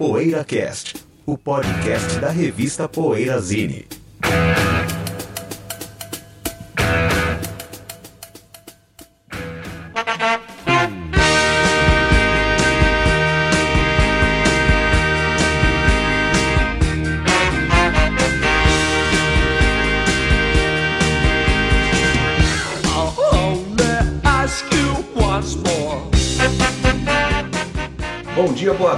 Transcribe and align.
PoeiraCast, 0.00 0.94
o 1.26 1.36
podcast 1.36 2.18
da 2.20 2.30
revista 2.30 2.88
Poeirazine. 2.88 3.86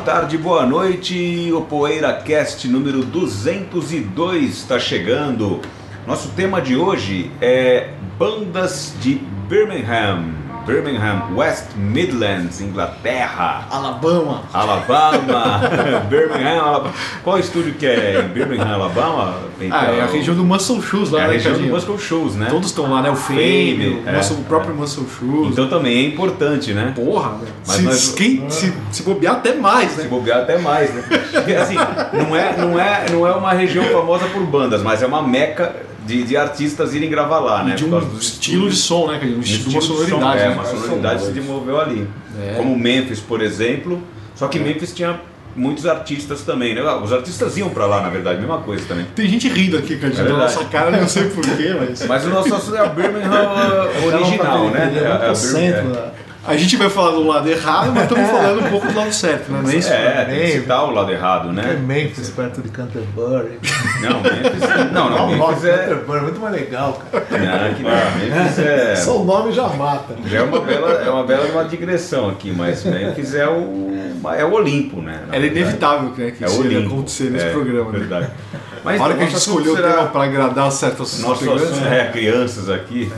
Tarde, 0.03 0.37
boa 0.37 0.67
noite. 0.67 1.53
O 1.53 1.63
PoeiraCast 1.63 2.67
número 2.67 3.05
202 3.05 4.51
está 4.51 4.77
chegando. 4.77 5.61
Nosso 6.05 6.31
tema 6.31 6.61
de 6.61 6.77
hoje 6.77 7.31
é 7.41 7.91
bandas 8.19 8.97
de 9.01 9.21
Birmingham, 9.49 10.25
Birmingham, 10.67 11.35
West 11.37 11.65
Midlands, 11.77 12.61
Inglaterra. 12.61 13.67
Alabama. 13.71 14.43
Alabama, 14.53 15.61
Birmingham, 16.09 16.61
Alabama. 16.63 16.95
Qual 17.25 17.39
estúdio 17.39 17.75
que 17.75 17.87
é 17.87 18.21
em 18.25 18.29
Birmingham, 18.29 18.73
Alabama? 18.75 19.35
Ah, 19.71 19.87
é 19.93 20.01
a 20.03 20.07
região 20.07 20.35
do 20.37 20.45
Muscle 20.45 20.83
Shoes 20.83 21.11
lá, 21.11 21.21
É 21.21 21.25
a 21.25 21.29
né, 21.29 21.33
região 21.35 21.55
do? 21.55 21.63
Muscle 21.65 21.99
Shows, 21.99 22.35
né? 22.37 22.47
Todos 22.51 22.69
estão 22.69 22.91
lá, 22.91 23.01
né? 23.03 23.11
O 23.11 23.17
Fame, 23.17 23.39
Fame, 23.77 23.89
o, 24.05 24.09
é, 24.09 24.17
Muscle- 24.17 24.39
o 24.39 24.45
próprio 24.45 24.73
é. 24.73 24.77
Muscle 24.77 25.07
Shoes. 25.19 25.53
Então 25.53 25.69
também 25.69 25.99
é 25.99 26.09
importante, 26.09 26.73
né? 26.73 26.93
Porra, 26.95 27.31
velho. 27.39 27.53
Mas 27.67 27.77
Se, 27.77 27.83
nós- 27.83 28.09
quem, 28.13 28.51
se, 28.51 28.73
se 28.91 29.03
bobear 29.03 29.35
até 29.37 29.55
mais, 29.55 29.93
Se 29.93 30.03
né? 30.03 30.09
bobear 30.09 30.41
até 30.41 30.59
mais, 30.59 30.93
né? 30.95 31.03
Porque, 31.33 31.53
assim, 31.55 31.77
não 31.77 32.35
é, 32.37 32.57
não, 32.57 32.79
é, 32.81 33.07
não 33.11 33.27
é 33.27 33.33
uma 33.33 33.53
região 33.53 33.85
famosa 33.85 34.27
por 34.27 34.43
bandas, 34.45 34.83
mas 34.83 35.03
é 35.03 35.07
uma 35.07 35.23
meca 35.23 35.75
de, 36.05 36.25
de 36.25 36.37
artistas 36.37 36.95
irem 36.95 37.09
gravar 37.09 37.39
lá, 37.39 37.63
né? 37.63 37.77
de 37.77 37.85
um 37.85 37.97
estilo 38.19 38.69
de 38.69 38.75
som, 38.75 39.07
né? 39.07 39.21
Um 39.23 39.39
estilo, 39.39 39.71
de 39.71 39.81
sonoridade. 39.87 40.41
É, 40.41 40.49
né? 40.49 40.52
Uma 40.53 40.65
sonoridade 40.65 41.23
se 41.25 41.33
desenvolveu 41.33 41.81
ali. 41.81 42.09
É. 42.41 42.55
Como 42.57 42.77
Memphis, 42.79 43.21
por 43.21 43.41
exemplo. 43.43 44.03
Só 44.35 44.49
que 44.49 44.59
Memphis 44.59 44.93
tinha 44.95 45.21
muitos 45.55 45.87
artistas 45.87 46.41
também, 46.43 46.75
né? 46.75 46.83
Os 46.83 47.13
artistas 47.13 47.57
iam 47.59 47.69
pra 47.69 47.85
lá, 47.87 48.01
na 48.01 48.09
verdade, 48.09 48.41
mesma 48.41 48.59
coisa 48.59 48.85
também. 48.87 49.07
Tem 49.15 49.29
gente 49.29 49.49
rindo 49.49 49.77
aqui, 49.77 49.97
Cadinho, 49.97 50.23
É 50.23 50.29
da 50.29 50.37
nossa 50.39 50.65
cara, 50.65 50.91
não 50.91 51.07
sei 51.09 51.25
porquê, 51.29 51.75
mas... 51.79 52.07
Mas 52.07 52.25
o 52.25 52.31
nosso 52.31 52.55
assunto 52.55 52.77
é 52.77 52.81
a 52.81 52.87
Birmingham 52.87 53.89
original, 54.07 54.71
né? 54.71 54.93
É, 54.97 55.03
é 55.05 55.07
a 55.31 55.33
Birmingham- 55.33 56.13
A 56.45 56.57
gente 56.57 56.77
vai 56.77 56.91
falar 56.91 57.13
do 57.13 57.25
lado 57.25 57.49
errado, 57.49 57.93
mas 57.95 58.03
estamos 58.03 58.29
falando 58.31 58.67
um 58.67 58.71
pouco 58.71 58.89
do 58.89 58.95
lado 58.97 59.13
certo, 59.13 59.53
né? 59.53 59.61
Não 59.63 59.71
é 59.71 59.77
isso? 59.77 59.93
É, 59.93 60.25
tem 60.25 60.41
que 60.41 60.47
citar 60.53 60.85
o 60.85 60.91
lado 60.91 61.13
errado, 61.13 61.51
É 61.51 61.53
né? 61.53 61.75
Memphis, 61.75 62.31
perto 62.31 62.61
de 62.61 62.69
Canterbury. 62.69 63.61
Não, 64.01 64.21
Memphis. 64.21 64.93
Não, 64.93 65.09
não, 65.11 65.37
Não, 65.37 65.49
Memphis 65.49 65.65
é. 65.65 65.79
Canterbury 65.79 66.19
é 66.19 66.23
muito 66.23 66.41
mais 66.41 66.55
legal, 66.55 67.01
cara. 67.13 67.25
Não, 67.31 67.75
que 67.75 67.83
não, 67.85 68.37
Memphis 68.37 68.59
é. 68.59 68.97
Só 68.97 69.21
o 69.21 69.25
nome 69.25 69.53
já 69.53 69.69
mata. 69.69 70.17
Já 70.27 70.39
é 70.39 70.43
uma 70.43 70.61
bela, 70.61 70.91
é 70.91 71.11
uma 71.11 71.25
bela 71.25 71.47
uma 71.47 71.65
digressão 71.65 72.31
aqui, 72.31 72.53
mas 72.57 72.83
Memphis 72.85 73.35
é 73.35 73.49
o, 73.49 73.93
é 74.37 74.45
o 74.45 74.53
Olimpo, 74.53 75.01
né? 75.01 75.21
Era 75.31 75.41
verdade. 75.41 75.61
inevitável 75.61 76.09
né, 76.17 76.31
que 76.37 76.43
É 76.45 76.47
isso 76.49 76.57
ia 76.57 76.61
Olimpo. 76.79 76.95
acontecer 76.95 77.31
nesse 77.31 77.47
É, 77.47 77.51
programa. 77.51 77.93
Né? 77.93 77.99
Verdade. 78.01 78.31
A 78.53 78.59
Mas 78.85 79.01
hora 79.01 79.15
que 79.15 79.23
a 79.23 79.27
gente 79.27 79.37
escolheu 79.39 79.75
o 79.75 79.77
tema 79.77 80.07
para 80.07 80.25
agradar 80.25 80.73
certas 80.73 81.21
Nosso 81.21 81.49
assunto 81.53 81.81
né? 81.83 82.01
é 82.01 82.11
crianças 82.11 82.69
aqui. 82.69 83.13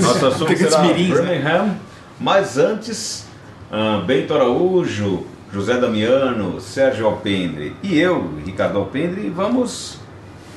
Nosso 0.00 0.26
assunto 0.26 0.56
será 0.56 0.78
mirins, 0.84 1.20
né? 1.20 1.74
Mas 2.22 2.56
antes, 2.56 3.26
ah, 3.68 4.04
Bento 4.06 4.32
Araújo, 4.32 5.26
José 5.52 5.76
Damiano, 5.80 6.60
Sérgio 6.60 7.06
Alpendre 7.06 7.74
e 7.82 7.98
eu, 7.98 8.34
Ricardo 8.46 8.78
Alpendre, 8.78 9.28
vamos 9.28 9.98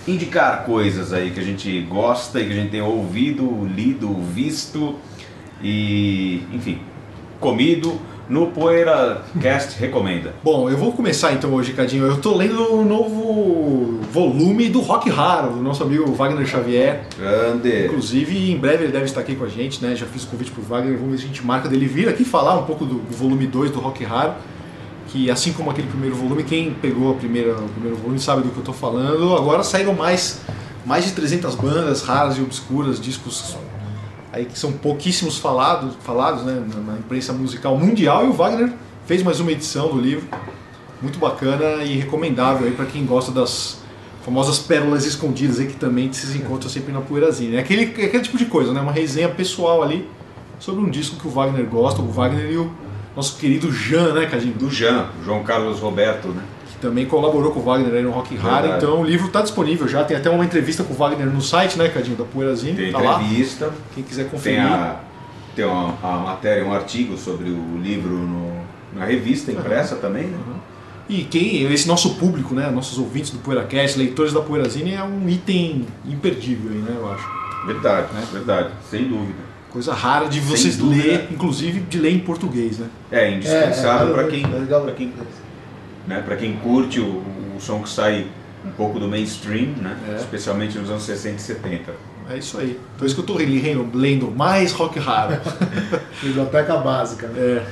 indicar 0.08 0.63
coisas 0.63 1.11
aí 1.11 1.31
que 1.31 1.39
a 1.39 1.43
gente 1.43 1.81
gosta 1.81 2.39
e 2.39 2.45
que 2.45 2.53
a 2.53 2.55
gente 2.55 2.69
tem 2.69 2.83
ouvido, 2.83 3.65
lido, 3.65 4.14
visto 4.14 4.95
e, 5.59 6.43
enfim, 6.53 6.80
comido 7.39 7.99
no 8.30 8.47
PoeiraCast 8.47 9.80
Recomenda. 9.80 10.33
Bom, 10.43 10.69
eu 10.69 10.77
vou 10.77 10.91
começar 10.91 11.33
então 11.33 11.53
hoje, 11.53 11.73
Cadinho. 11.73 12.05
Eu 12.05 12.19
tô 12.19 12.36
lendo 12.36 12.73
o 12.73 12.83
novo 12.83 13.99
volume 14.11 14.69
do 14.69 14.81
Rock 14.81 15.09
Raro, 15.09 15.53
do 15.53 15.61
nosso 15.61 15.83
amigo 15.83 16.11
Wagner 16.13 16.45
Xavier. 16.45 17.05
Grande! 17.17 17.85
Inclusive, 17.85 18.52
em 18.52 18.58
breve 18.58 18.85
ele 18.85 18.91
deve 18.91 19.05
estar 19.05 19.21
aqui 19.21 19.35
com 19.35 19.43
a 19.43 19.49
gente, 19.49 19.83
né? 19.83 19.95
Já 19.95 20.05
fiz 20.05 20.23
o 20.23 20.27
convite 20.27 20.52
pro 20.52 20.61
Wagner, 20.61 20.97
vamos 20.97 21.11
ver 21.11 21.17
se 21.17 21.23
a 21.25 21.27
gente 21.27 21.45
marca 21.45 21.69
dele 21.69 21.85
vir 21.85 22.09
aqui 22.09 22.23
falar 22.23 22.58
um 22.58 22.64
pouco 22.64 22.85
do, 22.85 22.95
do 22.95 23.15
volume 23.15 23.45
2 23.47 23.71
do 23.71 23.80
Rock 23.80 24.03
Raro. 24.03 24.33
Que 25.08 25.30
assim 25.30 25.53
como 25.53 25.69
aquele 25.69 25.87
primeiro 25.87 26.15
volume, 26.15 26.43
quem 26.43 26.73
pegou 26.73 27.11
a 27.11 27.15
primeira, 27.15 27.53
o 27.55 27.69
primeiro 27.69 27.95
volume 27.95 28.19
sabe 28.19 28.41
do 28.41 28.49
que 28.49 28.58
eu 28.58 28.64
tô 28.64 28.73
falando. 28.73 29.35
Agora 29.35 29.64
saíram 29.64 29.93
mais, 29.93 30.41
mais 30.85 31.05
de 31.05 31.11
300 31.11 31.55
bandas 31.55 32.02
raras 32.02 32.37
e 32.37 32.41
obscuras, 32.41 32.99
discos 32.99 33.55
aí 34.35 34.45
que 34.45 34.59
são 34.59 34.73
pouquíssimos 34.73 35.37
falados, 35.37 35.95
falados 36.03 36.43
né, 36.43 36.61
na, 36.85 36.97
imprensa 36.97 37.31
musical 37.31 37.77
mundial. 37.77 38.25
E 38.25 38.27
o 38.27 38.33
Wagner 38.33 38.73
fez 39.05 39.23
mais 39.23 39.39
uma 39.39 39.49
edição 39.49 39.87
do 39.87 39.97
livro, 39.97 40.27
muito 41.01 41.17
bacana 41.17 41.83
e 41.85 41.95
recomendável 41.95 42.69
para 42.73 42.85
quem 42.85 43.05
gosta 43.05 43.31
das 43.31 43.81
famosas 44.25 44.59
pérolas 44.59 45.05
escondidas 45.05 45.59
aí 45.59 45.67
que 45.67 45.77
também 45.77 46.11
se 46.11 46.37
encontra 46.37 46.67
sempre 46.67 46.91
na 46.91 46.99
Poeirazinha. 46.99 47.57
É 47.57 47.61
aquele, 47.61 47.83
é 47.97 48.07
aquele 48.07 48.23
tipo 48.23 48.37
de 48.37 48.45
coisa, 48.45 48.73
né? 48.73 48.81
Uma 48.81 48.91
resenha 48.91 49.29
pessoal 49.29 49.81
ali 49.81 50.05
sobre 50.59 50.83
um 50.83 50.89
disco 50.89 51.15
que 51.15 51.27
o 51.27 51.31
Wagner 51.31 51.65
gosta, 51.65 52.02
o 52.02 52.11
Wagner 52.11 52.52
e 52.52 52.57
o 52.57 52.69
nosso 53.15 53.37
querido 53.37 53.71
Jean, 53.71 54.13
né, 54.13 54.25
Cadinho? 54.25 54.55
Do 54.55 54.69
Jean, 54.69 55.07
João 55.23 55.43
Carlos 55.43 55.79
Roberto, 55.79 56.27
né? 56.27 56.43
Também 56.85 57.05
colaborou 57.07 57.51
com 57.51 57.59
o 57.59 57.63
Wagner 57.63 57.93
aí 57.95 58.03
no 58.03 58.11
Rock 58.11 58.35
Raro. 58.35 58.61
Verdade. 58.61 58.85
Então 58.85 59.01
o 59.01 59.03
livro 59.03 59.25
está 59.27 59.41
disponível 59.41 59.87
já. 59.87 60.03
Tem 60.03 60.15
até 60.15 60.29
uma 60.29 60.45
entrevista 60.45 60.83
com 60.83 60.93
o 60.93 60.95
Wagner 60.95 61.25
no 61.27 61.41
site, 61.41 61.77
né, 61.79 61.89
Cadinho? 61.89 62.15
Da 62.15 62.23
Poeirazinha. 62.25 62.75
Tem 62.75 62.91
tá 62.91 62.99
lá. 62.99 63.21
entrevista. 63.23 63.71
Quem 63.95 64.03
quiser 64.03 64.23
Tem, 64.23 64.31
conferir. 64.31 64.61
a, 64.61 64.99
tem 65.55 65.65
uma, 65.65 65.95
a 66.03 66.17
matéria, 66.17 66.63
um 66.63 66.71
artigo 66.71 67.17
sobre 67.17 67.49
o 67.49 67.79
livro 67.81 68.13
no- 68.13 68.55
na 68.93 69.03
revista 69.03 69.51
impressa 69.51 69.95
também, 69.95 70.25
né? 70.27 70.37
E 71.09 71.23
quem, 71.23 71.63
esse 71.71 71.87
nosso 71.87 72.15
público, 72.15 72.53
né, 72.55 72.69
nossos 72.69 72.97
ouvintes 72.97 73.29
do 73.31 73.39
PoeiraCast, 73.39 73.97
leitores 73.97 74.31
da 74.31 74.41
Poeirazine, 74.41 74.93
é 74.93 75.03
um 75.03 75.27
item 75.27 75.85
imperdível 76.05 76.71
aí, 76.71 76.77
né, 76.77 76.95
eu 76.95 77.11
acho. 77.11 77.27
Verdade, 77.65 78.07
verdade, 78.31 78.69
sem 78.89 79.07
dúvida. 79.07 79.45
Coisa 79.71 79.93
rara 79.93 80.27
de 80.27 80.39
vocês 80.39 80.77
dúvida. 80.77 81.03
ler, 81.03 81.27
inclusive 81.31 81.79
de 81.81 81.97
ler 81.99 82.11
em 82.13 82.19
português, 82.19 82.79
né? 82.79 82.87
É 83.11 83.31
indispensável 83.31 84.07
É, 84.07 84.11
é, 84.11 84.13
para 84.13 84.23
quem, 84.27 84.43
é 84.43 84.91
quem, 84.95 85.11
né, 86.08 86.21
pra 86.26 86.36
quem 86.36 86.58
curte 86.58 86.99
o, 86.99 87.23
o 87.55 87.58
som 87.60 87.82
que 87.82 87.89
sai 87.89 88.27
um 88.66 88.71
pouco 88.71 88.99
do 88.99 89.08
mainstream, 89.08 89.73
né? 89.77 89.98
É. 90.10 90.16
especialmente 90.16 90.77
nos 90.77 90.89
anos 90.89 91.04
60 91.04 91.36
e 91.36 91.39
70. 91.39 91.93
É 92.30 92.38
isso 92.38 92.58
aí. 92.58 92.80
Então 92.95 93.04
é 93.04 93.05
isso 93.05 93.16
que 93.16 93.21
eu 93.21 93.26
tô 93.26 93.36
lendo, 93.38 94.32
mais 94.32 94.71
rock 94.71 94.98
raro. 94.99 95.39
Biblioteca 96.21 96.77
básica. 96.77 97.27
Né? 97.27 97.39
é. 97.39 97.67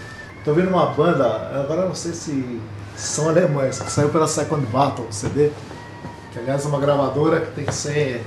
Tô 0.45 0.53
vendo 0.53 0.67
uma 0.67 0.87
banda, 0.87 1.25
agora 1.63 1.85
não 1.85 1.95
sei 1.95 2.11
se 2.11 2.59
são 2.95 3.29
alemães, 3.29 3.79
que 3.79 3.91
saiu 3.91 4.09
pela 4.09 4.27
Second 4.27 4.65
Battle, 4.67 5.07
CD. 5.09 5.51
Que 6.31 6.39
aliás 6.39 6.65
é 6.65 6.67
uma 6.67 6.79
gravadora 6.79 7.41
que 7.41 7.51
tem 7.51 7.65
que 7.65 7.73
ser 7.73 8.23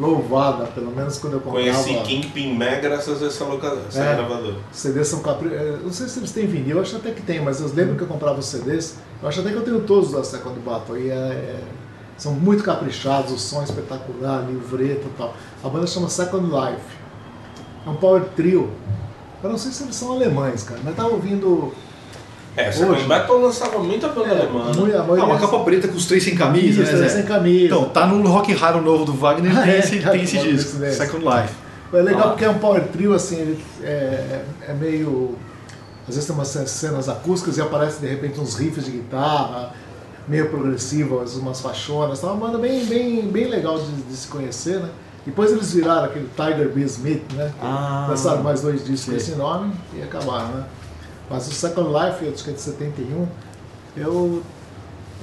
louvada, 0.00 0.64
pelo 0.66 0.90
menos 0.90 1.18
quando 1.18 1.34
eu 1.34 1.40
comprava. 1.40 1.64
Conheci 1.82 1.94
Kingpin 2.02 2.56
Mega 2.56 2.88
graças 2.88 3.22
a 3.22 3.26
essa, 3.26 3.44
loca... 3.44 3.76
essa 3.88 4.02
É. 4.02 4.14
gravadora. 4.16 4.56
Os 4.72 4.78
CDs 4.78 5.08
são 5.08 5.20
capri... 5.20 5.52
eh, 5.52 5.78
Não 5.82 5.92
sei 5.92 6.08
se 6.08 6.18
eles 6.18 6.32
têm 6.32 6.46
vinil, 6.46 6.76
eu 6.76 6.82
acho 6.82 6.96
até 6.96 7.10
que 7.12 7.22
tem, 7.22 7.40
mas 7.40 7.60
eu 7.60 7.68
lembro 7.74 7.96
que 7.96 8.02
eu 8.02 8.08
comprava 8.08 8.38
os 8.38 8.46
CDs. 8.46 8.96
Eu 9.22 9.28
acho 9.28 9.40
até 9.40 9.50
que 9.50 9.56
eu 9.56 9.62
tenho 9.64 9.80
todos 9.82 10.12
da 10.12 10.24
Second 10.24 10.58
Battle. 10.60 10.98
E 10.98 11.10
é- 11.10 11.14
é- 11.14 11.60
são 12.16 12.32
muito 12.32 12.62
caprichados, 12.62 13.32
o 13.32 13.38
som 13.38 13.60
é 13.60 13.64
espetacular, 13.64 14.44
livreto 14.46 15.06
e 15.06 15.18
tal. 15.18 15.34
A 15.64 15.68
banda 15.68 15.86
chama 15.86 16.08
Second 16.08 16.46
Life. 16.46 16.96
É 17.86 17.90
um 17.90 17.96
power 17.96 18.22
trio. 18.36 18.70
Eu 19.42 19.48
não 19.50 19.56
sei 19.58 19.72
se 19.72 19.82
eles 19.84 19.96
são 19.96 20.12
alemães, 20.12 20.62
cara, 20.62 20.80
mas 20.84 20.94
tava 20.94 21.08
ouvindo. 21.10 21.72
É, 22.56 22.64
essa 22.68 22.84
Hoje. 22.84 23.04
Battle 23.04 23.40
lançava 23.42 23.78
muita 23.78 24.08
banda 24.08 24.30
alemã. 24.30 24.66
né? 24.66 24.72
muito- 24.76 24.96
a 24.96 25.00
Ah, 25.00 25.24
uma 25.24 25.38
capa 25.38 25.60
preta 25.60 25.86
com 25.88 25.96
os 25.96 26.06
três 26.06 26.22
sem 26.24 26.34
camisa, 26.34 26.82
Isso, 26.82 26.96
né, 26.96 27.08
sem 27.08 27.22
camisa. 27.22 27.66
Então, 27.66 27.84
tá 27.90 28.06
no 28.06 28.26
rock 28.28 28.52
raro 28.52 28.82
novo 28.82 29.04
do 29.04 29.12
Wagner, 29.14 29.52
Ah, 29.56 29.62
tem 29.62 29.72
é? 29.74 29.78
esse, 29.78 29.98
tem 30.00 30.22
esse 30.22 30.38
disco, 30.38 30.76
desse. 30.78 30.96
Second 30.98 31.24
Life. 31.24 31.54
É 31.92 32.02
legal 32.02 32.22
Ah. 32.24 32.28
porque 32.30 32.44
é 32.44 32.50
um 32.50 32.58
power 32.58 32.82
trio, 32.88 33.14
assim, 33.14 33.36
ele 33.36 33.64
é, 33.82 34.42
é 34.68 34.72
meio. 34.74 35.36
Às 36.08 36.14
vezes 36.16 36.26
tem 36.26 36.34
umas 36.34 36.48
cenas 36.48 37.08
acústicas 37.08 37.56
e 37.56 37.60
aparece 37.60 38.00
de 38.00 38.06
repente 38.08 38.40
uns 38.40 38.56
riffs 38.56 38.84
de 38.84 38.90
guitarra, 38.92 39.72
meio 40.26 40.48
progressivas, 40.50 41.36
umas 41.36 41.60
fachonas. 41.60 42.20
Tá 42.20 42.28
uma 42.32 42.46
banda 42.48 42.58
bem, 42.58 42.84
bem, 42.84 43.22
bem 43.28 43.46
legal 43.48 43.78
de, 43.78 43.90
de 43.92 44.16
se 44.16 44.26
conhecer, 44.28 44.80
né? 44.80 44.88
Depois 45.24 45.52
eles 45.52 45.72
viraram 45.72 46.04
aquele 46.04 46.28
Tiger 46.34 46.68
B. 46.70 46.80
Smith, 46.82 47.22
né? 47.34 47.52
Ah, 47.62 48.06
Lançaram 48.08 48.42
mais 48.42 48.60
dois 48.62 48.84
discos 48.84 49.10
com 49.10 49.16
esse 49.16 49.32
nome 49.32 49.72
e 49.96 50.02
acabaram, 50.02 50.48
né? 50.48 50.64
Mas 51.30 51.46
o 51.46 51.52
Second 51.52 51.88
Life, 51.88 52.28
acho 52.28 52.44
que 52.44 52.50
é 52.50 52.52
de 52.52 52.60
71, 52.60 53.28
eu. 53.96 54.42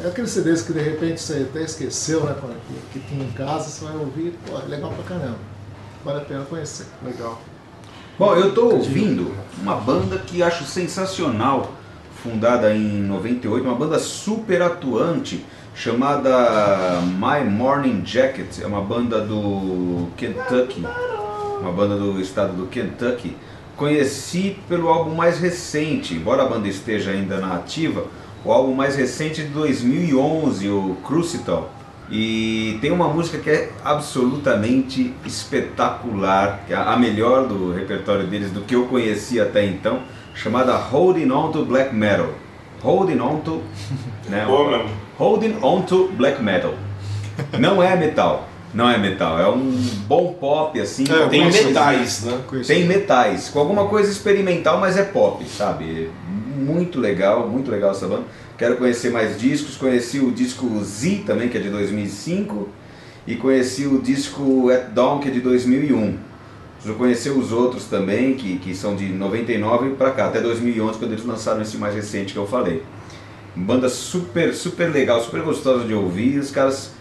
É 0.01 0.07
aqueles 0.07 0.29
CDs 0.29 0.61
que 0.61 0.71
de 0.71 0.79
repente 0.79 1.19
você 1.19 1.47
até 1.49 1.63
esqueceu, 1.63 2.23
né? 2.23 2.35
Que, 2.67 2.99
que 2.99 3.07
tinha 3.07 3.23
em 3.23 3.31
casa, 3.31 3.67
você 3.67 3.83
vai 3.83 3.97
ouvir, 3.97 4.37
pô, 4.45 4.57
é 4.57 4.65
legal 4.65 4.91
pra 4.91 5.03
caramba. 5.03 5.39
Vale 6.05 6.19
a 6.19 6.25
pena 6.25 6.45
conhecer. 6.45 6.85
Legal. 7.03 7.41
Bom, 8.17 8.35
eu 8.35 8.53
tô 8.53 8.69
ouvindo 8.69 9.35
uma 9.59 9.75
banda 9.75 10.17
que 10.19 10.41
acho 10.41 10.65
sensacional 10.65 11.73
fundada 12.23 12.73
em 12.73 13.01
98, 13.03 13.63
uma 13.63 13.75
banda 13.75 13.99
super 13.99 14.61
atuante 14.61 15.45
chamada 15.75 17.01
My 17.01 17.47
Morning 17.47 18.03
Jacket, 18.05 18.59
é 18.61 18.65
uma 18.65 18.81
banda 18.81 19.21
do 19.21 20.07
Kentucky, 20.17 20.83
uma 21.61 21.71
banda 21.71 21.95
do 21.95 22.19
estado 22.19 22.53
do 22.53 22.67
Kentucky. 22.67 23.35
Conheci 23.77 24.57
pelo 24.67 24.89
álbum 24.89 25.13
mais 25.13 25.39
recente, 25.39 26.15
embora 26.15 26.41
a 26.41 26.47
banda 26.47 26.67
esteja 26.67 27.11
ainda 27.11 27.37
na 27.37 27.55
ativa, 27.55 28.05
o 28.43 28.51
álbum 28.51 28.73
mais 28.73 28.95
recente 28.95 29.43
de 29.43 29.49
2011, 29.49 30.67
o 30.67 30.97
Crucital. 31.05 31.69
E 32.09 32.79
tem 32.81 32.91
uma 32.91 33.07
música 33.07 33.37
que 33.37 33.49
é 33.49 33.69
absolutamente 33.83 35.13
espetacular, 35.23 36.63
que 36.65 36.73
é 36.73 36.75
a 36.75 36.97
melhor 36.97 37.47
do 37.47 37.71
repertório 37.71 38.25
deles, 38.25 38.51
do 38.51 38.61
que 38.61 38.75
eu 38.75 38.85
conhecia 38.87 39.43
até 39.43 39.63
então, 39.65 40.01
chamada 40.33 40.75
Holding 40.75 41.29
On 41.29 41.51
to 41.51 41.63
Black 41.63 41.93
Metal. 41.93 42.29
Holding 42.81 43.19
On 43.19 43.37
to. 43.41 43.61
Né. 44.29 44.45
Holding 45.19 45.57
On 45.61 45.81
to 45.81 46.09
Black 46.17 46.41
Metal. 46.41 46.73
Não 47.59 47.83
é 47.83 47.95
metal, 47.95 48.47
não 48.73 48.89
é 48.89 48.97
metal, 48.97 49.39
é 49.39 49.49
um 49.49 49.71
bom 50.07 50.33
pop 50.33 50.79
assim. 50.79 51.03
É, 51.09 51.27
Tem 51.27 51.45
metais, 51.51 52.23
né? 52.23 52.39
Tem 52.65 52.85
metais, 52.85 53.49
com 53.49 53.59
alguma 53.59 53.87
coisa 53.87 54.11
experimental, 54.11 54.79
mas 54.79 54.97
é 54.97 55.03
pop, 55.03 55.43
sabe? 55.47 56.09
Muito 56.57 56.99
legal, 56.99 57.47
muito 57.47 57.71
legal 57.71 57.91
essa 57.91 58.07
banda. 58.07 58.23
Quero 58.57 58.75
conhecer 58.77 59.11
mais 59.11 59.39
discos. 59.39 59.75
Conheci 59.75 60.19
o 60.19 60.31
disco 60.31 60.83
Z 60.83 61.23
também, 61.25 61.47
que 61.47 61.57
é 61.57 61.61
de 61.61 61.69
2005. 61.69 62.67
E 63.27 63.35
conheci 63.35 63.85
o 63.85 64.01
disco 64.01 64.71
At 64.71 64.89
Dawn, 64.93 65.19
que 65.19 65.27
é 65.27 65.31
de 65.31 65.41
2001. 65.41 66.17
Preciso 66.75 66.95
conhecer 66.95 67.29
os 67.31 67.51
outros 67.51 67.85
também, 67.85 68.35
que, 68.35 68.57
que 68.57 68.73
são 68.73 68.95
de 68.95 69.05
99 69.09 69.91
pra 69.91 70.11
cá, 70.11 70.27
até 70.27 70.39
2011, 70.39 70.97
quando 70.97 71.11
eles 71.11 71.25
lançaram 71.25 71.61
esse 71.61 71.77
mais 71.77 71.93
recente 71.93 72.33
que 72.33 72.39
eu 72.39 72.47
falei. 72.47 72.83
Banda 73.55 73.89
super, 73.89 74.53
super 74.53 74.91
legal, 74.91 75.21
super 75.21 75.41
gostosa 75.41 75.85
de 75.85 75.93
ouvir. 75.93 76.39
Os 76.39 76.51
caras 76.51 76.91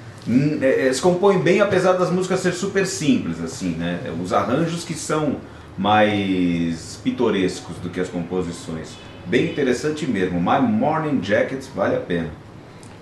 é, 0.61 0.89
é, 0.89 0.93
se 0.93 1.01
compõem 1.01 1.39
bem, 1.39 1.61
apesar 1.61 1.93
das 1.93 2.11
músicas 2.11 2.41
ser 2.41 2.53
super 2.53 2.87
simples, 2.87 3.41
assim, 3.41 3.71
né? 3.71 4.01
Os 4.23 4.33
arranjos 4.33 4.85
que 4.85 4.95
são 4.95 5.37
mais 5.79 7.01
pitorescos 7.05 7.77
do 7.77 7.91
que 7.91 8.01
as 8.01 8.09
composições. 8.09 8.97
Bem 9.27 9.51
interessante 9.51 10.07
mesmo. 10.07 10.41
My 10.41 10.61
Morning 10.61 11.23
Jacket 11.23 11.65
vale 11.75 11.97
a 11.97 12.01
pena. 12.01 12.31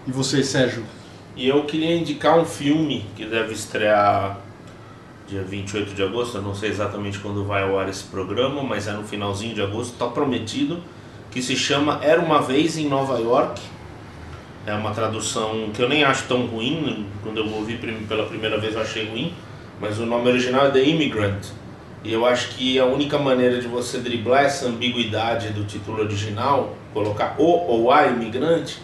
E 0.06 0.10
você, 0.10 0.42
Sérgio? 0.42 0.84
E 1.36 1.48
eu 1.48 1.64
queria 1.64 1.96
indicar 1.96 2.38
um 2.38 2.44
filme 2.44 3.06
que 3.16 3.24
deve 3.24 3.54
estrear 3.54 4.38
dia 5.26 5.42
28 5.42 5.94
de 5.94 6.02
agosto, 6.02 6.36
eu 6.36 6.42
não 6.42 6.54
sei 6.54 6.70
exatamente 6.70 7.18
quando 7.18 7.44
vai 7.44 7.62
ao 7.62 7.78
ar 7.78 7.88
esse 7.88 8.04
programa, 8.04 8.62
mas 8.62 8.86
é 8.86 8.92
no 8.92 9.04
finalzinho 9.04 9.54
de 9.54 9.62
agosto, 9.62 9.94
está 9.94 10.06
prometido, 10.06 10.82
que 11.30 11.40
se 11.42 11.56
chama 11.56 11.98
Era 12.02 12.20
Uma 12.20 12.42
Vez 12.42 12.76
em 12.76 12.88
Nova 12.88 13.18
York. 13.18 13.60
É 14.66 14.72
uma 14.72 14.92
tradução 14.92 15.70
que 15.74 15.82
eu 15.82 15.88
nem 15.88 16.04
acho 16.04 16.24
tão 16.26 16.46
ruim, 16.46 17.06
quando 17.22 17.38
eu 17.38 17.48
ouvi 17.52 17.76
pela 18.08 18.24
primeira 18.24 18.58
vez 18.58 18.74
eu 18.74 18.80
achei 18.80 19.06
ruim, 19.06 19.34
mas 19.78 19.98
o 19.98 20.06
nome 20.06 20.28
original 20.28 20.66
é 20.66 20.70
The 20.70 20.82
Immigrant. 20.82 21.48
E 22.02 22.12
eu 22.12 22.24
acho 22.24 22.50
que 22.50 22.78
a 22.78 22.86
única 22.86 23.18
maneira 23.18 23.60
de 23.60 23.66
você 23.66 23.98
driblar 23.98 24.44
essa 24.44 24.66
ambiguidade 24.66 25.50
do 25.50 25.64
título 25.64 26.02
original, 26.02 26.76
colocar 26.94 27.34
o 27.38 27.44
ou 27.44 27.92
a 27.92 28.06
imigrante, 28.06 28.78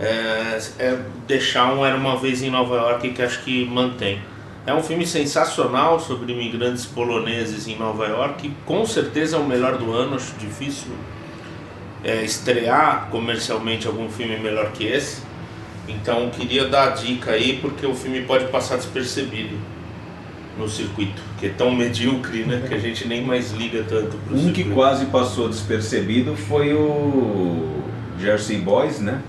é, 0.00 0.58
é 0.78 0.98
deixar 1.26 1.72
um 1.72 1.86
Era 1.86 1.96
Uma 1.96 2.16
Vez 2.16 2.42
em 2.42 2.50
Nova 2.50 2.74
York 2.74 3.10
que 3.10 3.22
acho 3.22 3.42
que 3.42 3.64
mantém. 3.66 4.20
É 4.66 4.74
um 4.74 4.82
filme 4.82 5.06
sensacional 5.06 6.00
sobre 6.00 6.32
imigrantes 6.32 6.86
poloneses 6.86 7.68
em 7.68 7.76
Nova 7.76 8.06
York, 8.06 8.50
com 8.64 8.84
certeza 8.84 9.36
é 9.36 9.38
o 9.38 9.44
melhor 9.44 9.76
do 9.76 9.92
ano, 9.92 10.16
acho 10.16 10.34
difícil 10.38 10.92
é, 12.04 12.22
estrear 12.22 13.08
comercialmente 13.10 13.86
algum 13.86 14.08
filme 14.08 14.38
melhor 14.38 14.70
que 14.72 14.84
esse. 14.84 15.22
Então 15.88 16.30
queria 16.30 16.68
dar 16.68 16.88
a 16.88 16.90
dica 16.90 17.32
aí 17.32 17.58
porque 17.60 17.86
o 17.86 17.94
filme 17.94 18.22
pode 18.22 18.46
passar 18.46 18.76
despercebido 18.76 19.56
no 20.58 20.68
circuito, 20.68 21.20
que 21.38 21.46
é 21.46 21.48
tão 21.48 21.74
medíocre, 21.74 22.44
né, 22.44 22.64
que 22.68 22.74
a 22.74 22.78
gente 22.78 23.08
nem 23.08 23.22
mais 23.24 23.50
liga 23.52 23.84
tanto 23.88 24.16
pro 24.18 24.36
Um 24.36 24.38
que 24.38 24.56
circuito. 24.56 24.70
quase 24.70 25.06
passou 25.06 25.48
despercebido 25.48 26.36
foi 26.36 26.72
o 26.72 27.82
Jersey 28.20 28.58
Boys, 28.58 29.00
né? 29.00 29.20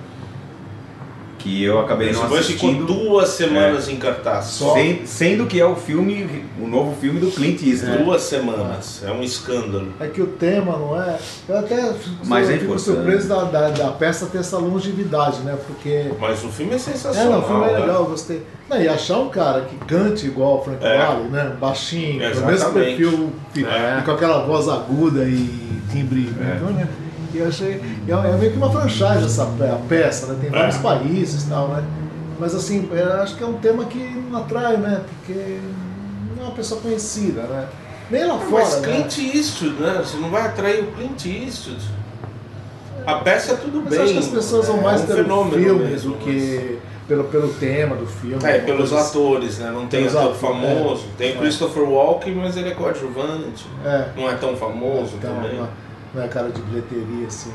Que 1.45 1.63
eu 1.63 1.79
acabei 1.79 2.11
não 2.11 2.23
Depois 2.23 2.47
ficou 2.47 2.69
assistindo. 2.71 2.87
duas 2.91 3.29
semanas 3.29 3.87
em 3.87 3.97
cartaz. 3.97 4.45
Sem- 4.73 5.05
sendo 5.05 5.45
que 5.45 5.59
é 5.59 5.65
o 5.65 5.75
filme, 5.75 6.43
o 6.59 6.65
novo 6.67 6.95
filme 6.99 7.19
do 7.19 7.27
Clint 7.29 7.61
Eastwood. 7.61 8.03
Duas 8.03 8.23
semanas. 8.23 9.03
É 9.05 9.11
um 9.11 9.21
escândalo. 9.21 9.89
É 9.99 10.07
que 10.07 10.23
o 10.23 10.25
tema 10.25 10.75
não 10.75 10.99
é. 10.99 11.19
Eu 11.47 11.59
até 11.59 11.93
fico, 11.93 12.15
Mas 12.25 12.49
é 12.49 12.57
fico 12.57 12.79
surpreso 12.79 13.27
da, 13.27 13.43
da, 13.43 13.69
da 13.69 13.89
peça 13.89 14.25
ter 14.25 14.39
essa 14.39 14.57
longevidade, 14.57 15.41
né? 15.41 15.55
Porque. 15.67 16.11
Mas 16.19 16.43
o 16.43 16.49
filme 16.49 16.71
é 16.71 16.75
É, 16.77 16.79
sensacional. 16.79 17.33
não, 17.33 17.39
o 17.39 17.43
filme 17.43 17.63
é 17.65 17.73
né? 17.73 17.79
legal, 17.79 17.95
eu 18.01 18.05
gostei. 18.05 18.41
Não, 18.67 18.81
e 18.81 18.87
achar 18.87 19.19
um 19.19 19.29
cara 19.29 19.61
que 19.61 19.75
cante 19.85 20.25
igual 20.25 20.57
o 20.57 20.63
Frank 20.63 20.83
É. 20.83 20.97
Valley, 20.97 21.27
né? 21.29 21.55
Baixinho, 21.61 22.31
com 22.33 22.39
o 22.39 22.45
mesmo 22.47 22.71
perfil, 22.73 23.29
e, 23.55 23.63
É. 23.63 23.99
e 23.99 24.01
com 24.03 24.11
aquela 24.11 24.43
voz 24.47 24.67
aguda 24.67 25.23
e 25.25 25.47
timbre. 25.91 26.27
É. 26.41 26.43
né? 26.43 26.87
E 27.35 27.39
eu 27.39 27.47
achei. 27.49 27.81
É, 28.07 28.11
é 28.11 28.37
meio 28.37 28.51
que 28.51 28.57
uma 28.57 28.71
franchise 28.71 29.25
essa 29.25 29.45
peça, 29.89 30.27
né? 30.27 30.37
Tem 30.41 30.49
vários 30.49 30.75
É. 30.77 30.79
países 30.79 31.43
e 31.43 31.49
tal, 31.49 31.67
né? 31.67 31.83
Mas 32.39 32.55
assim, 32.55 32.87
eu 32.91 33.13
acho 33.21 33.35
que 33.35 33.43
é 33.43 33.47
um 33.47 33.53
tema 33.57 33.85
que 33.85 33.97
não 34.29 34.39
atrai, 34.39 34.77
né? 34.77 35.01
Porque 35.19 35.57
não 36.37 36.43
é 36.43 36.47
uma 36.47 36.55
pessoa 36.55 36.79
conhecida, 36.81 37.41
né? 37.43 37.67
Nem 38.09 38.25
lá 38.25 38.37
fora. 38.39 38.63
Mas 38.63 38.81
né? 38.81 38.87
Clint 39.07 39.35
Eastwood, 39.35 39.81
né? 39.81 40.01
Você 40.03 40.17
não 40.17 40.29
vai 40.29 40.43
atrair 40.43 40.83
o 40.83 40.91
Clint 40.93 41.25
Eastwood. 41.25 41.81
A 43.05 43.15
peça 43.15 43.53
é 43.53 43.55
tudo 43.57 43.81
Mas 43.83 43.89
bem. 43.89 43.97
eu 43.99 44.03
acho 44.05 44.13
que 44.13 44.19
as 44.19 44.27
pessoas 44.27 44.67
vão 44.67 44.77
é 44.79 44.81
mais 44.81 45.01
um 45.01 45.05
pelo 45.05 45.23
fenômeno 45.23 45.63
filme 45.63 45.85
mesmo, 45.85 46.11
do 46.13 46.17
que 46.19 46.79
pelo, 47.07 47.23
pelo 47.25 47.49
tema 47.53 47.95
do 47.95 48.05
filme. 48.07 48.37
mas- 48.41 48.45
É, 48.45 48.57
uma 48.57 48.65
pelos 48.65 48.89
coisa 48.89 48.99
assim. 49.05 49.09
atores, 49.19 49.57
né? 49.59 49.71
Não 49.71 49.85
tem 49.87 50.07
ator 50.07 50.33
famoso. 50.35 51.03
é. 51.13 51.17
Tem 51.17 51.31
É. 51.31 51.35
Christopher 51.35 51.83
Walken, 51.83 52.33
mas 52.35 52.57
ele 52.57 52.69
é 52.69 52.73
coadjuvante. 52.73 53.65
É. 53.85 54.05
Não 54.15 54.29
é 54.29 54.33
tão 54.35 54.55
famoso 54.55 55.15
Então, 55.17 55.35
também. 55.35 55.55
não, 55.57 55.67
não 56.15 56.23
é 56.23 56.27
cara 56.27 56.49
de 56.49 56.61
bilheteria, 56.61 57.27
assim. 57.27 57.51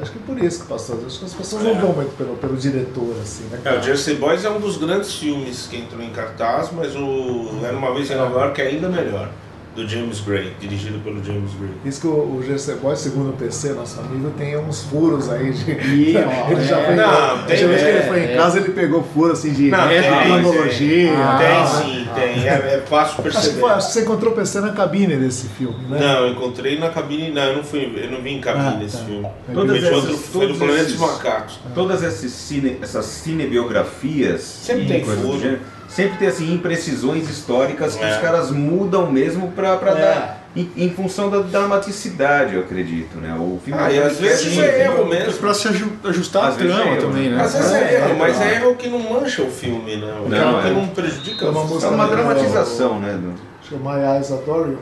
Acho 0.00 0.12
que 0.12 0.18
por 0.18 0.38
isso 0.38 0.62
que 0.62 0.68
passou. 0.68 1.00
Acho 1.06 1.18
que 1.20 1.24
as 1.24 1.32
pessoas 1.32 1.64
É. 1.64 1.72
não 1.72 1.80
vão 1.80 1.92
muito 1.94 2.14
pelo, 2.18 2.36
pelo 2.36 2.54
diretor, 2.56 3.16
assim, 3.22 3.44
né? 3.44 3.58
É, 3.64 3.78
o 3.78 3.82
Jersey 3.82 4.16
Boys 4.16 4.44
é 4.44 4.50
um 4.50 4.60
dos 4.60 4.76
grandes 4.76 5.14
filmes 5.14 5.66
que 5.68 5.76
entrou 5.78 6.02
em 6.02 6.10
cartaz, 6.10 6.68
mas 6.70 6.94
o 6.94 7.58
Era 7.64 7.76
Uma 7.76 7.94
Vez 7.94 8.10
em 8.10 8.14
Nova 8.14 8.40
York 8.40 8.60
é 8.60 8.66
ainda 8.66 8.88
melhor. 8.90 9.30
Do 9.76 9.86
James 9.86 10.20
Gray, 10.20 10.52
dirigido 10.58 10.98
pelo 11.00 11.22
James 11.22 11.52
Gray. 11.60 11.70
Diz 11.84 11.98
que 11.98 12.06
o, 12.06 12.10
o 12.10 12.42
GC 12.42 12.76
Boy, 12.76 12.96
segundo 12.96 13.28
o 13.28 13.32
PC, 13.34 13.74
nosso 13.74 14.00
amigo, 14.00 14.30
tem 14.38 14.56
uns 14.56 14.84
furos 14.84 15.30
aí 15.30 15.52
de. 15.52 15.70
Ih, 15.70 16.16
ó, 16.24 16.50
ele 16.50 16.64
já 16.64 16.78
é. 16.80 16.86
foi. 16.86 16.94
Não, 16.94 17.38
tem, 17.44 17.56
tem 17.58 17.68
vez 17.68 17.82
que 17.82 17.88
ele 17.88 17.98
é, 17.98 18.02
foi 18.02 18.20
em 18.20 18.24
é. 18.32 18.36
casa, 18.36 18.58
ele 18.58 18.70
pegou 18.70 19.02
furo 19.02 19.32
assim 19.34 19.52
de 19.52 19.68
Não, 19.70 19.86
tem, 19.86 20.02
cronologia. 20.02 20.78
tem, 20.78 21.12
né? 21.12 21.66
sim, 21.66 22.08
tem. 22.14 22.48
É, 22.48 22.52
é 22.76 22.84
fácil 22.88 23.06
Acho 23.12 23.16
que, 23.16 23.22
perceber. 23.22 23.60
foi, 23.60 23.70
acho 23.70 23.86
que 23.88 23.92
você 23.92 24.00
encontrou 24.00 24.32
o 24.32 24.36
PC 24.36 24.60
na 24.60 24.72
cabine 24.72 25.16
desse 25.16 25.46
filme, 25.48 25.76
né? 25.90 25.98
Não, 26.00 26.24
eu 26.26 26.32
encontrei 26.32 26.78
na 26.78 26.88
cabine. 26.88 27.30
Não, 27.30 27.42
eu 27.42 27.56
não 27.56 27.62
fui, 27.64 28.00
eu 28.02 28.10
não 28.10 28.22
vi 28.22 28.30
em 28.32 28.40
cabine 28.40 28.78
Ah, 28.80 28.84
esse 28.84 28.96
tá. 28.96 29.04
filme. 29.04 29.28
Todas 29.52 29.76
essas- 29.84 29.94
outro, 29.94 30.16
foi 30.16 30.46
do 30.48 30.54
Planeta 30.54 30.84
dos 30.84 30.96
Macacos. 30.98 31.60
Todas 31.74 32.02
essas, 32.02 32.30
cine, 32.30 32.78
essas 32.80 33.04
cinebiografias 33.04 34.40
Sempre 34.40 34.86
tem 34.86 35.04
furo. 35.04 35.58
Sempre 35.96 36.18
tem 36.18 36.28
assim 36.28 36.52
imprecisões 36.52 37.28
históricas 37.30 37.96
que 37.96 38.04
É. 38.04 38.10
os 38.10 38.16
caras 38.18 38.50
mudam 38.50 39.10
mesmo 39.10 39.50
pra, 39.52 39.76
pra 39.78 39.92
É. 39.92 39.94
dar 39.94 40.42
em, 40.54 40.70
em 40.76 40.90
função 40.90 41.28
da 41.30 41.38
dramaticidade, 41.40 42.54
eu 42.54 42.60
acredito, 42.62 43.16
né? 43.18 43.34
O 43.34 43.58
filme 43.64 43.80
Ah, 43.82 43.90
e 43.90 43.98
às 44.02 44.18
vezes 44.18 44.52
Sim, 44.54 44.60
é 44.60 44.84
erro 44.84 45.06
mesmo. 45.06 45.32
Pra 45.34 45.52
se 45.54 45.68
aju- 45.68 45.92
ajustar 46.04 46.44
Às 46.48 46.54
a 46.54 46.56
vezes 46.58 46.74
trama 46.76 46.90
é 46.92 46.96
também, 47.00 47.28
né? 47.30 47.42
Às 47.42 47.54
vezes 47.54 47.72
é, 47.72 47.78
É, 47.78 47.94
erro, 47.96 48.10
é, 48.10 48.14
mas 48.14 48.40
é. 48.40 48.44
é 48.44 48.54
erro 48.56 48.74
que 48.76 48.88
não 48.88 48.98
mancha 49.00 49.42
o 49.42 49.50
filme, 49.50 49.96
né? 49.96 50.14
O 50.24 50.28
Não, 50.28 50.60
que 50.62 50.68
é. 50.68 50.70
não 50.72 50.86
prejudica 50.88 51.46
É 51.46 51.48
uma 51.48 51.64
música 51.64 51.86
É 51.92 51.94
uma 51.94 52.08
dramatização, 52.08 52.98
né? 53.00 53.12
do- 53.14 53.34
Chama 53.68 53.94
My 53.96 54.16
Eyes 54.16 54.30
Adore. 54.32 54.78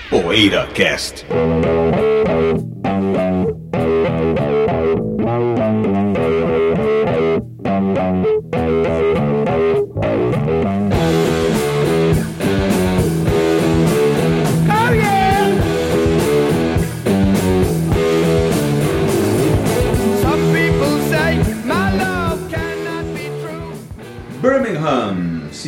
PoeiraCast. 0.10 1.26
Some 3.28 3.67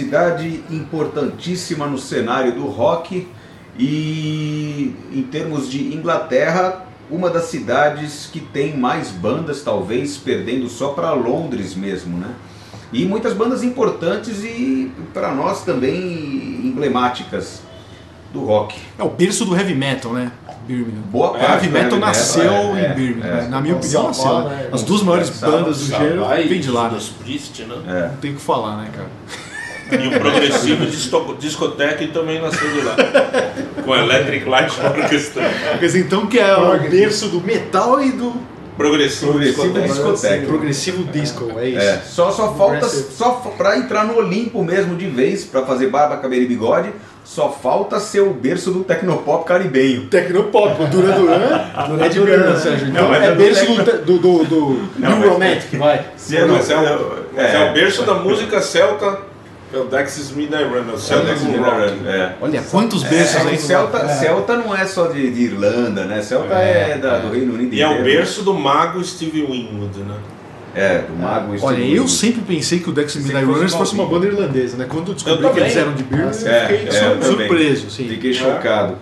Cidade 0.09 0.63
importantíssima 0.71 1.85
no 1.85 1.99
cenário 1.99 2.51
do 2.55 2.65
rock 2.65 3.27
e 3.77 4.95
em 5.13 5.21
termos 5.21 5.69
de 5.69 5.93
Inglaterra, 5.93 6.83
uma 7.11 7.29
das 7.29 7.43
cidades 7.43 8.27
que 8.33 8.39
tem 8.39 8.75
mais 8.75 9.11
bandas, 9.11 9.61
talvez 9.61 10.17
perdendo 10.17 10.67
só 10.67 10.93
para 10.93 11.11
Londres 11.11 11.75
mesmo, 11.75 12.17
né? 12.17 12.33
E 12.91 13.05
muitas 13.05 13.33
bandas 13.33 13.63
importantes 13.63 14.43
e 14.43 14.91
para 15.13 15.31
nós 15.31 15.63
também 15.63 15.95
emblemáticas 16.65 17.61
do 18.33 18.43
rock. 18.45 18.79
É 18.97 19.03
o 19.03 19.09
berço 19.11 19.45
do 19.45 19.55
heavy 19.55 19.75
metal, 19.75 20.11
né? 20.11 20.31
Birmingham. 20.65 21.01
Boa 21.11 21.33
parte 21.33 21.45
heavy 21.45 21.67
do 21.67 21.73
metal 21.73 21.91
heavy 21.91 21.99
nasceu 21.99 22.43
metal, 22.43 22.75
é, 22.75 22.81
em 22.81 22.85
é, 22.85 22.93
Birmingham. 22.95 23.27
é. 23.27 23.41
né? 23.43 23.47
Na 23.47 23.61
minha 23.61 23.75
opinião, 23.75 24.07
nasceu. 24.07 24.23
Sabá, 24.23 24.49
né? 24.49 24.55
né? 24.55 24.69
As 24.71 24.81
duas 24.81 25.03
maiores 25.03 25.29
bandas 25.29 25.77
do 25.77 25.85
gênero 25.85 26.25
vêm 26.25 26.59
de 26.59 26.71
lá, 26.71 26.85
né? 26.85 26.89
Judas 26.89 27.09
Priest, 27.09 27.61
né? 27.61 27.75
É. 27.87 28.07
Não 28.07 28.17
tem 28.17 28.31
o 28.31 28.35
que 28.37 28.41
falar, 28.41 28.77
né, 28.77 28.89
cara? 28.91 29.07
E 29.91 30.07
o 30.07 30.19
progressivo 30.19 30.85
disco- 30.85 31.35
discoteca 31.39 32.07
também 32.07 32.41
nasceu 32.41 32.69
de 32.69 32.81
lá. 32.81 32.95
Com 33.83 33.95
Electric 33.95 34.47
Light 34.47 34.73
Orchestra. 34.79 35.43
Quer 35.79 35.85
dizer, 35.85 35.99
então 36.01 36.25
que 36.27 36.37
é 36.39 36.55
o 36.55 36.77
berço 36.89 37.27
do 37.29 37.41
metal 37.41 38.01
e 38.01 38.11
do 38.11 38.33
Progressivo, 38.77 39.33
Progressivo 39.33 39.73
discoteca. 39.73 39.87
discoteca. 39.93 40.45
progressivo 40.47 41.03
disco, 41.03 41.51
é 41.59 41.67
isso. 41.67 41.79
É, 41.81 41.97
só, 41.97 42.31
só 42.31 42.53
falta, 42.53 42.87
só 42.87 43.31
pra 43.57 43.77
entrar 43.77 44.05
no 44.05 44.15
Olimpo 44.15 44.63
mesmo 44.63 44.95
de 44.95 45.05
vez, 45.05 45.43
pra 45.43 45.63
fazer 45.65 45.87
barba, 45.87 46.15
cabelo 46.15 46.43
e 46.43 46.47
bigode, 46.47 46.89
só 47.25 47.49
falta 47.51 47.99
ser 47.99 48.21
o 48.21 48.29
berço 48.33 48.71
do 48.71 48.85
tecnopop 48.85 49.43
caribenho. 49.45 50.07
Tecnopop, 50.07 50.81
o 50.81 50.87
Duran 50.87 51.11
Duran 51.89 52.05
é 52.05 52.07
de 52.07 52.19
Duran? 52.19 52.55
Sérgio. 52.57 52.85
Não, 52.87 52.93
Então 52.93 53.09
mas 53.09 53.21
é 53.23 53.25
é 53.27 53.35
berço 53.35 53.65
do, 53.65 53.83
do, 53.83 54.17
do, 54.17 54.43
do 54.45 54.89
Não, 54.97 55.29
Romantic, 55.29 55.77
vai. 55.77 56.05
Se 56.15 56.35
Mas 56.39 56.41
é, 56.41 56.45
o, 56.45 56.47
mas 57.35 57.55
é 57.55 57.65
é. 57.65 57.69
o 57.69 57.73
berço 57.73 58.03
da 58.03 58.13
música 58.13 58.61
celta, 58.61 59.19
é 59.73 59.77
o 59.77 59.85
Dexys 59.85 60.31
Midnight 60.31 60.63
Runner, 60.65 60.93
o 60.93 60.97
Celta 60.97 61.35
Celta 61.35 61.57
com 61.57 61.63
Rock. 61.63 62.07
é. 62.07 62.33
Olha 62.41 62.61
quantos 62.63 63.03
berços 63.03 63.35
É, 63.45 63.49
aí. 63.49 63.57
Celta, 63.57 64.07
Celta 64.09 64.57
não 64.57 64.75
é 64.75 64.85
só 64.85 65.07
de, 65.07 65.29
de 65.31 65.41
Irlanda, 65.43 66.05
né? 66.05 66.21
Celta 66.21 66.55
é, 66.55 66.97
da- 66.97 67.19
do 67.19 67.31
Reino 67.31 67.53
Unido 67.53 67.73
E 67.73 67.81
é 67.81 67.87
o 67.87 68.03
berço 68.03 68.41
do 68.43 68.53
mago 68.53 69.03
Steve 69.03 69.41
Winwood, 69.45 69.99
né? 69.99 70.15
É, 70.75 70.99
do 70.99 71.13
Mago 71.15 71.55
Olha, 71.61 71.77
Steve 71.77 71.95
eu 71.95 72.07
sempre 72.07 72.41
pensei 72.41 72.79
que 72.79 72.89
o 72.89 72.93
Dex 72.93 73.13
Pensei 73.13 73.27
Midnight 73.33 73.51
Runners 73.51 73.73
fosse 73.73 73.95
uma 73.95 74.05
banda 74.05 74.27
irlandesa, 74.27 74.77
né? 74.77 74.85
Quando 74.87 75.07
eu 75.09 75.13
descobri 75.15 75.43
Eu 75.43 75.51
que 75.51 75.59
eles 75.59 75.75
eram 75.75 75.93
de 75.93 76.03
Birmingham, 76.03 76.31
eu 76.31 76.47
É, 76.47 76.65
fiquei 76.67 76.99
é, 76.99 77.11
eu 77.11 77.23
surpreso, 77.23 77.89
sim. 77.89 78.07
Fiquei 78.07 78.33
chocado. 78.33 78.95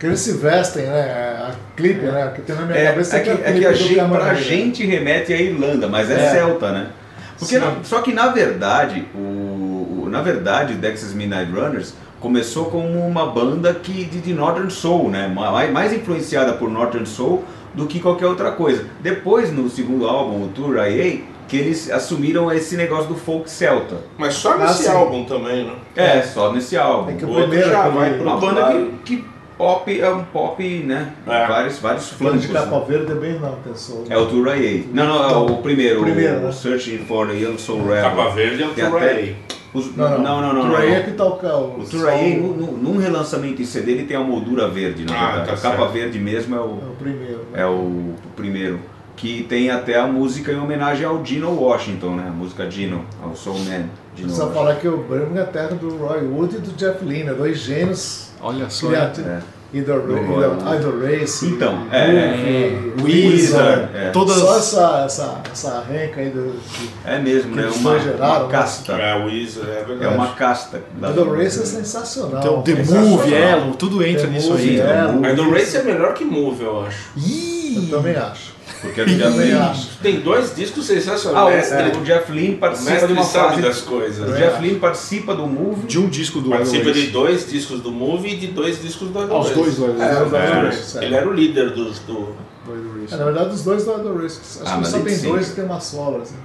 Que 0.00 0.06
eles 0.06 0.18
se 0.20 0.32
vestem, 0.32 0.84
né? 0.84 1.00
A 1.48 1.50
clipe, 1.76 2.06
né? 2.06 2.32
Que 2.34 2.40
tem 2.40 2.56
na 2.56 2.62
minha 2.62 2.78
É, 2.78 2.86
cabeça 2.86 3.16
é 3.18 3.20
que, 3.20 3.30
o 3.30 3.32
é 3.44 3.52
que 3.52 3.66
a 3.66 3.72
gente, 3.72 3.94
pra 3.94 4.24
né? 4.32 4.34
gente 4.36 4.86
remete 4.86 5.32
à 5.34 5.36
Irlanda, 5.40 5.86
mas 5.86 6.10
é, 6.10 6.14
É. 6.14 6.30
celta, 6.30 6.72
né? 6.72 6.86
Porque 7.38 7.60
só 7.84 8.00
que 8.00 8.12
na 8.12 8.28
verdade, 8.28 9.04
o, 9.14 9.18
o- 9.18 9.51
na 10.12 10.20
verdade, 10.22 10.74
o 10.74 10.76
Dexys 10.76 11.14
Midnight 11.14 11.50
Runners 11.50 11.94
começou 12.20 12.66
como 12.66 12.86
uma 13.06 13.26
banda 13.26 13.74
que 13.74 14.04
de, 14.04 14.20
de 14.20 14.32
Northern 14.34 14.70
Soul, 14.70 15.08
né? 15.10 15.26
Mais, 15.26 15.72
mais 15.72 15.92
influenciada 15.92 16.52
por 16.52 16.70
Northern 16.70 17.06
Soul 17.06 17.42
do 17.74 17.86
que 17.86 17.98
qualquer 17.98 18.26
outra 18.26 18.52
coisa. 18.52 18.84
Depois, 19.00 19.50
no 19.52 19.68
segundo 19.70 20.06
álbum, 20.06 20.44
o 20.44 20.48
Tour 20.48 20.76
IA, 20.86 21.20
que 21.48 21.56
eles 21.56 21.90
assumiram 21.90 22.52
esse 22.52 22.76
negócio 22.76 23.06
do 23.08 23.14
folk 23.16 23.50
celta. 23.50 23.96
Mas 24.18 24.34
só 24.34 24.52
Ah, 24.52 24.58
nesse 24.58 24.88
álbum 24.88 25.24
também, 25.24 25.64
né? 25.64 25.72
É, 25.96 26.22
só 26.22 26.52
nesse 26.52 26.76
álbum. 26.76 27.10
É 27.10 27.14
que 27.14 27.24
O 27.24 27.30
o 27.32 27.34
primeiro 27.34 27.70
já 27.70 27.80
aquele- 27.80 27.96
vai 27.96 28.10
pro- 28.14 28.22
Uma 28.26 28.36
banda 28.36 28.72
que, 29.04 29.16
que 29.16 29.24
pop 29.58 30.00
é 30.00 30.10
um 30.10 30.24
pop, 30.24 30.62
né? 30.84 31.12
É. 31.26 31.46
Vários, 31.46 31.78
vários 31.78 32.08
flancos. 32.10 32.42
de 32.42 32.48
né? 32.52 32.60
capa 32.60 32.80
verde 32.80 33.12
é 33.12 33.14
bem 33.14 33.38
não, 33.40 33.54
pessoal. 33.56 34.04
É 34.08 34.16
o 34.16 34.26
Tour 34.26 34.46
IA. 34.56 34.84
Não, 34.92 35.06
não, 35.06 35.28
é 35.30 35.36
o 35.52 35.56
primeiro. 35.56 36.00
O 36.00 36.04
primeiro, 36.04 36.38
o 36.38 36.40
né? 36.42 36.52
Searching 36.52 36.98
for 37.06 37.26
the 37.26 37.34
Young 37.34 37.58
Soul 37.58 37.82
Rebel. 37.86 38.02
Capa 38.02 38.28
Verde 38.30 38.62
é 38.62 38.66
o 38.66 38.70
Tour 38.74 39.02
IA. 39.02 39.34
Os- 39.74 39.96
Não, 39.96 40.18
não, 40.22 40.40
não, 40.42 40.52
não, 40.52 40.68
não. 40.68 40.78
É 40.78 41.00
que 41.00 41.12
tá 41.12 41.24
o 41.24 41.36
carro. 41.36 41.76
O 41.78 41.84
no- 42.56 42.72
num 42.76 42.98
relançamento 42.98 43.62
em 43.62 43.64
CD, 43.64 43.92
ele 43.92 44.04
tem 44.04 44.16
a 44.16 44.20
moldura 44.20 44.68
verde, 44.68 45.04
na 45.04 45.14
Ah, 45.14 45.40
tá 45.44 45.52
a 45.54 45.56
capa 45.56 45.86
verde 45.86 46.18
mesmo 46.18 46.54
é 46.54 46.58
É 46.58 46.60
o, 46.60 46.64
o 46.64 46.96
primeiro. 46.98 47.38
né? 47.52 47.62
é 47.62 47.66
o, 47.66 47.70
o 47.70 48.14
primeiro. 48.36 48.80
Que 49.16 49.44
tem 49.44 49.70
até 49.70 49.98
a 49.98 50.06
música 50.06 50.52
em 50.52 50.58
homenagem 50.58 51.06
ao 51.06 51.18
Dino 51.22 51.50
Washington, 51.58 52.16
né? 52.16 52.24
A 52.28 52.30
música 52.30 52.66
Dino, 52.66 53.04
ao 53.22 53.34
Soul 53.36 53.58
Man. 53.60 53.64
Dino 54.14 54.28
Precisa 54.28 54.44
Washington. 54.44 54.52
falar 54.52 54.74
que 54.76 54.88
o 54.88 54.96
Birmingham 54.98 55.38
é 55.38 55.42
a 55.42 55.46
terra 55.46 55.68
do 55.76 55.96
Roy 55.96 56.22
Wood 56.26 56.56
e 56.56 56.58
do 56.58 56.72
Jeff 56.72 57.04
Lynne, 57.04 57.24
né? 57.24 57.34
dois 57.34 57.58
gênios 57.58 58.30
Olha 58.40 58.68
só. 58.68 58.88
criativos. 58.88 59.30
É. 59.30 59.40
Roy 59.80 60.20
Wood. 60.20 60.76
Idol 60.76 61.00
Race. 61.00 61.46
Então, 61.46 61.86
e- 61.90 61.96
é, 61.96 62.72
e- 62.98 63.02
Weezer, 63.02 63.88
é. 63.94 64.10
Todas 64.12 64.36
Só 64.36 64.58
essa, 64.58 65.02
essa, 65.06 65.40
essa 65.50 65.84
renca 65.90 66.20
aí 66.20 66.30
do. 66.30 66.52
que- 66.72 66.90
É 67.04 67.18
mesmo, 67.18 67.50
Que 67.52 67.60
né? 67.62 67.70
Uma, 67.74 67.98
geraram, 67.98 68.34
uma 68.36 68.46
né? 68.46 68.52
casta. 68.52 68.92
É, 68.92 69.24
Weezer, 69.24 69.64
é 69.68 69.80
É 69.80 69.84
verdade. 69.84 70.14
uma 70.14 70.28
casta. 70.34 70.82
da- 71.00 71.10
Idol 71.10 71.34
Race 71.34 71.60
é 71.60 71.64
sensacional. 71.64 72.40
Então, 72.40 72.62
The 72.62 72.76
Sensacional. 72.76 73.06
Move, 73.08 73.34
Elo, 73.34 73.74
tudo 73.74 74.04
entra 74.04 74.26
The 74.26 74.32
nisso 74.32 74.52
aí. 74.54 74.78
é. 74.80 75.04
Idol 75.32 75.46
Weezer. 75.46 75.50
Race 75.52 75.76
é 75.78 75.82
melhor 75.82 76.14
que 76.14 76.24
Move, 76.24 76.62
eu 76.64 76.80
acho. 76.86 77.10
Eu 77.74 77.88
também 77.98 78.14
acho. 78.16 78.52
Porque 78.82 79.00
ele 79.00 79.16
já 79.18 79.30
tem. 80.02 80.20
dois 80.20 80.54
discos 80.54 80.90
Ah, 80.90 80.94
sensacionais. 80.94 81.46
o, 81.70 81.74
Mestre, 81.76 81.98
o 81.98 82.04
Jeff 82.04 82.32
Lynne 82.32 82.54
o 82.56 82.58
participa 82.58 82.90
mestre 82.90 83.06
de 83.08 83.12
uma 83.14 83.22
sabe 83.24 83.48
fase. 83.50 83.62
das 83.62 83.80
coisas. 83.80 84.28
O 84.28 84.32
né? 84.32 84.38
Jeff 84.38 84.60
Lynne 84.62 84.78
participa 84.80 85.34
do 85.34 85.46
Move. 85.46 85.86
De 85.86 85.98
um 85.98 86.08
disco 86.08 86.40
do 86.40 86.50
Participa 86.50 86.82
Idol 86.90 86.92
de 86.94 87.06
dois 87.10 87.48
discos 87.50 87.80
do 87.80 87.92
Move 87.92 88.28
e 88.28 88.36
de 88.36 88.48
dois 88.48 88.82
discos 88.82 89.08
do 89.10 89.22
Idol 89.22 89.36
Ah, 89.36 89.40
os 89.40 89.48
Race. 89.48 89.60
dois 89.60 89.76
do 89.76 89.84
Idol 89.84 90.02
É, 90.02 90.22
os 90.22 90.30
dois 90.30 90.42
É, 90.44 90.46
do 90.60 90.66
Race, 90.66 90.98
é. 90.98 91.04
ele 91.04 91.14
era 91.14 91.28
o 91.28 91.32
líder 91.32 91.70
dos, 91.70 92.00
do... 92.00 92.12
Do 92.64 92.76
Idol. 92.76 92.92
É, 93.10 93.16
na 93.16 93.24
verdade, 93.24 93.54
os 93.54 93.62
dois 93.62 93.84
do 93.84 93.92
Idol 93.98 94.18
Race. 94.20 94.40
Acho 94.62 94.74
Ah, 94.74 94.78
que 94.78 94.88
só 94.88 94.98
tem 94.98 95.14
sim. 95.14 95.28
dois 95.28 95.48
que 95.48 95.54
tem 95.54 95.64
umas 95.64 95.84
solas. 95.84 96.30
Né? 96.32 96.36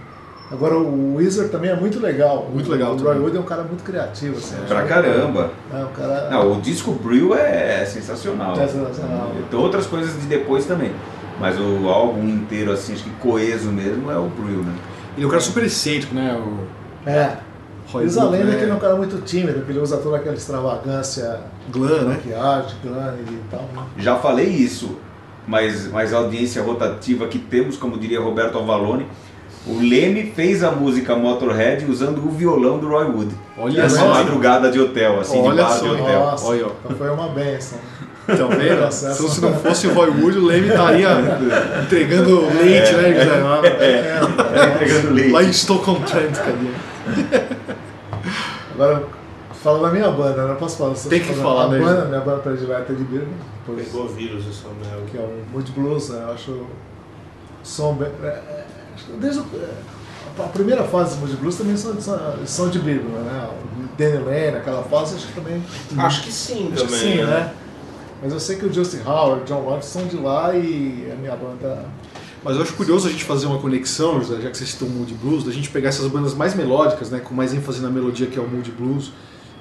Agora, 0.49 0.77
o 0.77 1.15
Weezer 1.15 1.49
também 1.49 1.71
é 1.71 1.75
muito 1.75 1.99
legal. 1.99 2.49
Muito 2.53 2.71
legal 2.71 2.93
O 2.93 2.97
Roy. 2.97 3.19
Wood 3.19 3.35
é 3.35 3.39
um 3.39 3.43
cara 3.43 3.63
muito 3.63 3.83
criativo. 3.83 4.37
Assim, 4.37 4.55
Pra 4.65 4.83
caramba. 4.83 5.51
É, 5.73 5.77
um 5.83 5.87
cara. 5.87 6.29
Não, 6.29 6.53
o 6.53 6.61
disco 6.61 6.91
Brill 6.93 7.35
é 7.35 7.83
sensacional. 7.85 8.53
É 8.53 8.65
sensacional. 8.67 9.33
Tem 9.51 9.59
outras 9.59 9.85
coisas 9.87 10.13
de 10.13 10.25
depois 10.27 10.65
também. 10.65 10.91
Mas 11.39 11.59
o 11.59 11.87
álbum 11.89 12.27
inteiro, 12.27 12.71
assim, 12.71 12.93
acho 12.93 13.03
que 13.03 13.09
coeso 13.21 13.69
mesmo 13.71 14.09
é 14.11 14.17
o 14.17 14.27
Brill, 14.27 14.63
né? 14.63 14.73
Ele 15.15 15.23
é 15.25 15.27
um 15.27 15.29
cara 15.29 15.41
super 15.41 15.63
excêntrico, 15.63 16.13
né? 16.15 16.33
O 16.35 17.09
É. 17.09 17.37
Roy 17.91 18.03
Diz 18.03 18.17
a 18.17 18.23
Wood, 18.25 18.37
lenda 18.37 18.51
né? 18.51 18.57
que 18.57 18.63
ele 18.63 18.71
é 18.71 18.73
um 18.73 18.79
cara 18.79 18.95
muito 18.95 19.21
tímido, 19.21 19.61
que 19.61 19.71
ele 19.71 19.79
usa 19.79 19.97
toda 19.97 20.17
aquela 20.17 20.35
extravagância, 20.35 21.39
Glam, 21.71 22.01
né? 22.03 22.15
maquiagem, 22.15 22.75
glam 22.83 23.15
e 23.29 23.39
tal. 23.49 23.61
né? 23.73 23.83
Já 23.97 24.15
falei 24.17 24.47
isso, 24.47 24.97
mas, 25.47 25.89
mas 25.89 26.13
a 26.13 26.17
audiência 26.17 26.61
rotativa 26.61 27.27
que 27.27 27.39
temos, 27.39 27.77
como 27.77 27.97
diria 27.97 28.19
Roberto 28.19 28.57
Avalone, 28.57 29.07
o 29.65 29.79
Leme 29.79 30.31
fez 30.35 30.63
a 30.63 30.71
música 30.71 31.15
Motorhead 31.15 31.85
usando 31.89 32.17
o 32.25 32.29
violão 32.29 32.77
do 32.77 32.89
Roy 32.89 33.05
Wood. 33.05 33.35
Olha 33.57 33.81
Essa 33.81 33.99
só. 33.99 34.07
madrugada 34.09 34.69
de 34.71 34.79
hotel, 34.79 35.19
assim, 35.21 35.39
Olha 35.39 35.51
de 35.51 35.61
bar 35.61 35.69
só. 35.77 35.83
de 35.85 35.89
hotel. 36.01 36.19
Nossa, 36.19 36.45
Olha, 36.47 36.65
então 36.83 36.97
foi 36.97 37.09
uma 37.09 37.27
benção. 37.29 37.77
Então. 38.29 38.49
Se, 38.91 39.29
se 39.29 39.41
não 39.41 39.53
fosse 39.53 39.87
o 39.87 39.93
Roy 39.93 40.09
Wood, 40.09 40.37
o 40.37 40.45
Leme 40.45 40.67
estaria 40.67 41.09
entregando 41.83 42.41
leite, 42.55 42.93
né? 42.93 43.41
Lá- 43.43 43.61
É, 43.65 44.19
entregando 44.75 45.13
leite. 45.13 45.31
Lá 45.31 45.43
em 45.43 45.49
Stockholm-Trent, 45.49 46.35
cadê? 46.35 47.47
Agora, 48.73 49.03
fala 49.63 49.87
da 49.87 49.93
minha 49.93 50.11
banda, 50.11 50.45
né? 50.45 50.51
Eu 50.51 50.55
posso 50.57 50.77
falar? 50.77 50.93
Tem 50.95 51.19
que 51.21 51.33
falar, 51.33 51.69
né, 51.69 51.79
banda, 51.79 52.05
minha 52.05 52.19
banda 52.21 52.37
predileta 52.39 52.91
é 52.91 52.95
de 52.95 53.05
pois- 53.65 53.85
Pegou 53.87 54.07
vírus 54.07 54.45
essa 54.47 54.67
merda. 54.81 55.03
que 55.09 55.17
é 55.17 55.21
o 55.21 55.43
Mood 55.51 55.71
Blues, 55.71 56.09
né? 56.09 56.23
Eu 56.27 56.33
acho 56.33 56.51
o 56.51 56.67
som 57.63 57.93
bem... 57.93 58.09
é, 58.23 58.27
é, 58.27 58.65
que 58.95 59.11
Desde 59.19 59.39
o- 59.39 59.45
é, 59.55 60.43
a 60.43 60.47
primeira 60.49 60.83
fase 60.83 61.15
do 61.15 61.21
Mood 61.21 61.35
Blues 61.37 61.55
também 61.55 61.75
são, 61.75 61.95
de 62.69 62.79
Birmingham, 62.79 63.21
né? 63.21 63.47
O 63.49 63.97
Danny 63.97 64.17
Lane, 64.23 64.57
aquela 64.57 64.83
fase, 64.83 65.15
acho 65.15 65.27
que 65.27 65.33
também... 65.33 65.63
Acho 65.97 66.23
que 66.23 66.31
sim 66.31 66.69
Acho 66.73 66.85
que 66.85 66.91
também. 66.93 67.17
sim, 67.17 67.23
né? 67.23 67.51
Mas 68.21 68.33
eu 68.33 68.39
sei 68.39 68.55
que 68.55 68.65
o 68.65 68.73
Justin 68.73 69.01
Howard, 69.05 69.45
John 69.45 69.61
Watts 69.61 69.87
são 69.87 70.07
de 70.07 70.17
lá 70.17 70.55
e 70.55 71.07
a 71.11 71.15
minha 71.15 71.35
banda... 71.35 71.85
Mas 72.43 72.55
eu 72.55 72.61
acho 72.61 72.73
curioso 72.73 73.07
a 73.07 73.11
gente 73.11 73.23
fazer 73.23 73.45
uma 73.47 73.59
conexão, 73.59 74.19
José, 74.21 74.41
já 74.41 74.49
que 74.49 74.57
vocês 74.57 74.69
citam 74.69 74.87
o 74.87 74.91
Mood 74.91 75.13
Blues, 75.15 75.43
da 75.43 75.51
gente 75.51 75.69
pegar 75.69 75.89
essas 75.89 76.07
bandas 76.07 76.33
mais 76.33 76.53
melódicas, 76.55 77.09
né, 77.09 77.19
com 77.19 77.33
mais 77.33 77.53
ênfase 77.53 77.81
na 77.81 77.89
melodia, 77.89 78.27
que 78.27 78.37
é 78.37 78.41
o 78.41 78.47
Mood 78.47 78.71
Blues, 78.71 79.11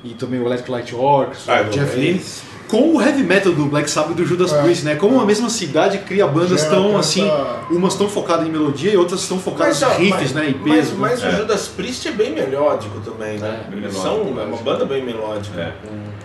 e 0.04 0.10
também 0.14 0.40
o 0.40 0.46
Electric 0.46 0.70
Light 0.70 0.94
Orchestra, 0.94 1.58
Ah, 1.58 1.66
o 1.66 1.70
Jeff. 1.70 1.96
Lynne, 1.98 2.22
com 2.68 2.96
o 2.96 3.00
heavy 3.00 3.22
metal 3.22 3.52
do 3.52 3.66
Black 3.66 3.88
Sabbath 3.90 4.12
e 4.12 4.14
do 4.14 4.26
Judas 4.26 4.52
É. 4.52 4.62
Priest, 4.62 4.84
né? 4.84 4.96
Como 4.96 5.20
a 5.20 5.24
mesma 5.24 5.48
cidade 5.48 5.98
cria 5.98 6.26
bandas 6.26 6.60
Gera 6.60 6.74
tão 6.74 6.96
assim, 6.96 7.30
umas 7.70 7.92
estão 7.92 8.08
focadas 8.08 8.46
em 8.46 8.50
melodia 8.50 8.92
e 8.92 8.96
outras 8.96 9.20
estão 9.22 9.38
focadas 9.38 9.82
ó, 9.82 9.94
em 9.94 10.04
riffs, 10.04 10.32
né, 10.32 10.50
e 10.50 10.54
mas, 10.54 10.76
peso. 10.76 10.96
mas 10.96 11.22
né? 11.22 11.28
o 11.28 11.36
Judas 11.36 11.68
Priest 11.68 12.08
é 12.08 12.12
bem 12.12 12.34
melódico 12.34 13.00
também, 13.00 13.38
né? 13.38 13.66
É, 13.66 13.74
melódico, 13.74 14.02
são 14.02 14.16
é 14.38 14.44
uma 14.44 14.56
banda 14.56 14.84
bem 14.84 15.04
melódica. 15.04 15.60
É. 15.60 15.72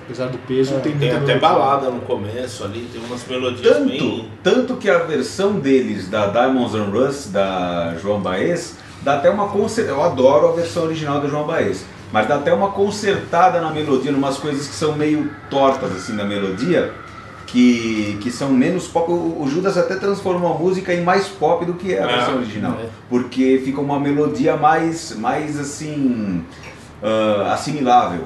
Apesar 0.04 0.28
do 0.28 0.38
peso, 0.40 0.76
É, 0.76 0.80
tem 0.80 0.98
Tem 0.98 1.12
até 1.12 1.38
balada 1.38 1.90
no 1.90 2.02
começo 2.02 2.64
ali, 2.64 2.90
tem 2.92 3.02
umas 3.02 3.26
melodias 3.28 3.78
Tanto, 3.78 3.88
bem. 3.88 4.30
tanto 4.44 4.76
que 4.76 4.90
a 4.90 5.00
versão 5.00 5.54
deles 5.54 6.10
da 6.10 6.28
Diamonds 6.28 6.76
and 6.76 6.90
Rust, 6.92 7.28
da 7.30 7.96
João 8.02 8.20
Baez, 8.20 8.76
dá 9.02 9.16
até 9.16 9.30
uma 9.30 9.48
concer... 9.48 9.88
Eu 9.88 10.02
adoro 10.04 10.50
a 10.50 10.52
versão 10.52 10.84
original 10.84 11.22
do 11.22 11.30
João 11.30 11.46
Baez, 11.46 11.86
mas 12.12 12.28
dá 12.28 12.36
até 12.36 12.54
uma 12.54 12.72
consertada 12.72 13.62
na 13.62 13.72
melodia, 13.72 14.12
umas 14.12 14.38
coisas 14.38 14.68
que 14.68 14.74
são 14.76 14.96
meio 14.96 15.30
tortas 15.50 15.92
assim 15.92 16.14
na 16.14 16.24
melodia, 16.26 16.92
que, 17.48 18.18
que 18.22 18.32
são 18.32 18.50
menos 18.52 18.88
pop. 18.88 19.12
O 19.12 19.42
o 19.44 19.48
Judas 19.50 19.78
até 19.78 19.96
transformou 19.96 20.54
a 20.56 20.58
música 20.58 20.94
em 20.94 21.04
mais 21.04 21.28
pop 21.28 21.66
do 21.66 21.74
que 21.74 21.94
é 21.94 22.02
a 22.04 22.10
É, 22.10 22.16
versão 22.16 22.36
original, 22.38 22.78
é. 22.80 22.90
porque 23.10 23.62
fica 23.66 23.82
uma 23.82 24.00
melodia 24.00 24.56
mais, 24.56 25.16
mais 25.18 25.60
assim. 25.60 26.44
Ah, 27.04 27.54
assimilável. 27.54 28.26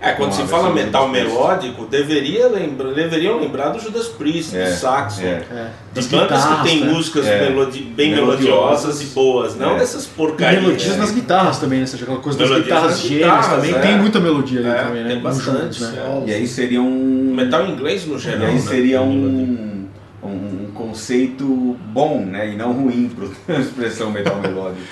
É, 0.00 0.12
quando 0.12 0.30
Uma 0.32 0.42
se 0.42 0.48
fala 0.48 0.72
metal 0.72 1.08
melódico, 1.08 1.84
deveria 1.86 2.46
lembra, 2.46 2.94
deveriam 2.94 3.40
lembrar 3.40 3.70
do 3.70 3.80
Judas 3.80 4.06
Priest, 4.06 4.56
É, 4.56 4.66
do 4.70 4.76
Saxon. 4.76 5.22
é. 5.22 5.26
É. 5.50 5.70
Das 5.92 6.06
Das 6.06 6.06
bandas 6.06 6.28
que 6.44 6.48
guitarras, 6.50 6.70
tem 6.70 6.80
né? 6.84 6.92
músicas 6.92 7.26
É. 7.26 7.40
melodi- 7.48 7.80
bem 7.82 8.10
Melodiosas. 8.14 8.44
melodiosas 8.84 9.02
e 9.02 9.04
boas, 9.06 9.56
não 9.56 9.74
É. 9.74 9.78
dessas 9.80 10.04
E 10.04 10.08
porcarias. 10.10 10.62
melodias 10.62 10.94
É. 10.94 10.96
nas 10.98 11.10
guitarras 11.10 11.58
também, 11.58 11.80
né? 11.80 11.86
Seja, 11.86 12.04
aquela 12.04 12.20
coisa 12.20 12.38
das 12.38 12.48
Melodias 12.48 12.68
guitarras 12.74 12.90
nas 12.92 13.00
gêmeas 13.00 13.24
guitarras, 13.24 13.46
também. 13.56 13.74
é. 13.74 13.78
Tem 13.80 13.98
muita 13.98 14.20
melodia 14.20 14.60
ali 14.60 14.68
É, 14.68 14.74
também, 14.84 15.02
né? 15.02 15.08
tem 15.10 15.20
bastante, 15.20 15.78
Juntos, 15.78 15.80
né? 15.80 16.22
é. 16.26 16.30
E 16.30 16.34
aí 16.34 16.46
seria 16.46 16.80
um. 16.80 17.34
Metal 17.34 17.66
inglês 17.66 18.06
no 18.06 18.14
E 18.14 18.18
geral. 18.20 18.46
aí 18.46 18.54
né? 18.54 18.60
seria 18.60 19.02
um, 19.02 19.88
um, 20.22 20.28
um 20.28 20.70
conceito 20.74 21.44
bom, 21.92 22.20
né? 22.24 22.50
E 22.52 22.56
não 22.56 22.72
ruim 22.72 23.10
para 23.12 23.26
a 23.56 23.60
expressão 23.60 24.12
metal 24.12 24.36
melódico. 24.40 24.86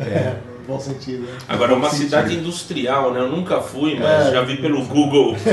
É, 0.00 0.32
no 0.60 0.66
bom 0.74 0.80
sentido, 0.80 1.22
né? 1.22 1.32
Agora, 1.48 1.72
é 1.72 1.74
uma 1.74 1.88
Sentido. 1.90 2.04
cidade 2.04 2.34
industrial, 2.36 3.12
né? 3.12 3.20
Eu 3.20 3.28
nunca 3.28 3.60
fui, 3.60 3.98
mas 3.98 4.28
É. 4.28 4.32
já 4.32 4.42
vi 4.42 4.56
pelo 4.56 4.84
Google. 4.84 5.36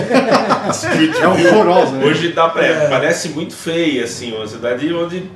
É 1.21 1.27
horrorosa, 1.27 1.91
né? 1.93 2.05
Hoje 2.05 2.33
dá 2.33 2.49
pra, 2.49 2.63
É. 2.65 2.89
parece 2.89 3.29
muito 3.29 3.53
feia, 3.53 4.03
assim, 4.03 4.33
uma 4.35 4.45
cidade 4.47 4.93
onde 4.93 5.29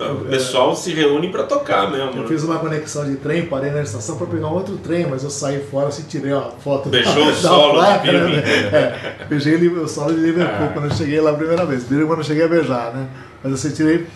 o 0.00 0.24
pessoal 0.26 0.74
se 0.74 0.92
reúne 0.92 1.28
pra 1.28 1.42
tocar 1.44 1.90
mesmo. 1.90 2.10
Eu 2.10 2.22
né? 2.22 2.28
fiz 2.28 2.42
uma 2.42 2.58
conexão 2.58 3.04
de 3.04 3.16
trem, 3.16 3.46
parei 3.46 3.70
na 3.70 3.82
estação 3.82 4.16
para 4.16 4.26
pegar 4.26 4.46
um 4.48 4.54
outro 4.54 4.76
trem, 4.78 5.06
mas 5.06 5.22
eu 5.24 5.30
saí 5.30 5.62
fora 5.70 5.88
assim, 5.88 6.04
tirei 6.08 6.32
uma 6.32 6.50
foto 6.64 6.88
Beijou 6.88 7.14
da, 7.14 7.30
o 7.30 7.34
solo 7.34 7.68
de 7.72 7.78
placa, 7.78 8.12
né? 8.12 8.36
É, 8.38 9.24
beijei 9.28 9.56
o 9.68 9.88
solo 9.88 10.14
de 10.14 10.20
Liverpool 10.20 10.66
Ah. 10.66 10.70
quando 10.72 10.86
eu 10.86 10.94
cheguei 10.96 11.20
lá 11.20 11.30
a 11.30 11.34
primeira 11.34 11.66
vez. 11.66 11.84
Birmingham 11.84 12.16
eu 12.16 12.24
cheguei 12.24 12.44
a 12.44 12.48
beijar, 12.48 12.92
né? 12.94 13.06
Mas 13.42 13.52
assim, 13.52 13.70
tirei. 13.70 14.06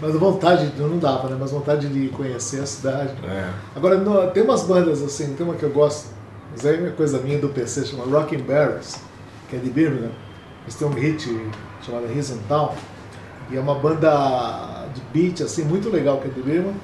Mas 0.00 0.14
vontade, 0.14 0.70
não 0.78 0.98
dava, 0.98 1.28
né? 1.28 1.36
Mas 1.38 1.50
vontade 1.50 1.88
de 1.88 2.08
conhecer 2.10 2.60
a 2.60 2.66
cidade. 2.66 3.12
É. 3.24 3.50
Agora, 3.74 3.96
no- 3.98 4.30
tem 4.30 4.42
umas 4.42 4.62
bandas 4.64 5.02
assim, 5.02 5.34
tem 5.34 5.44
uma 5.46 5.54
que 5.54 5.62
eu 5.62 5.70
gosto, 5.70 6.08
mas 6.52 6.64
aí 6.66 6.84
é 6.86 6.90
coisa 6.90 7.18
minha 7.18 7.38
do 7.38 7.48
PC, 7.48 7.86
chama 7.86 8.04
Rockin' 8.04 8.38
Berries, 8.42 9.00
que 9.48 9.56
é 9.56 9.58
de 9.58 9.70
Birmingham. 9.70 10.10
Eles 10.64 10.74
têm 10.74 10.86
um 10.86 10.92
hit 10.92 11.26
chamado 11.82 12.06
His 12.12 12.30
and 12.30 12.38
Town, 12.48 12.72
e 13.50 13.56
é 13.56 13.60
uma 13.60 13.74
banda 13.76 14.86
de 14.94 15.00
beat 15.12 15.40
assim, 15.42 15.64
muito 15.64 15.88
legal 15.88 16.18
que 16.18 16.28
é 16.28 16.30
de 16.30 16.42
Birmingham. 16.42 16.74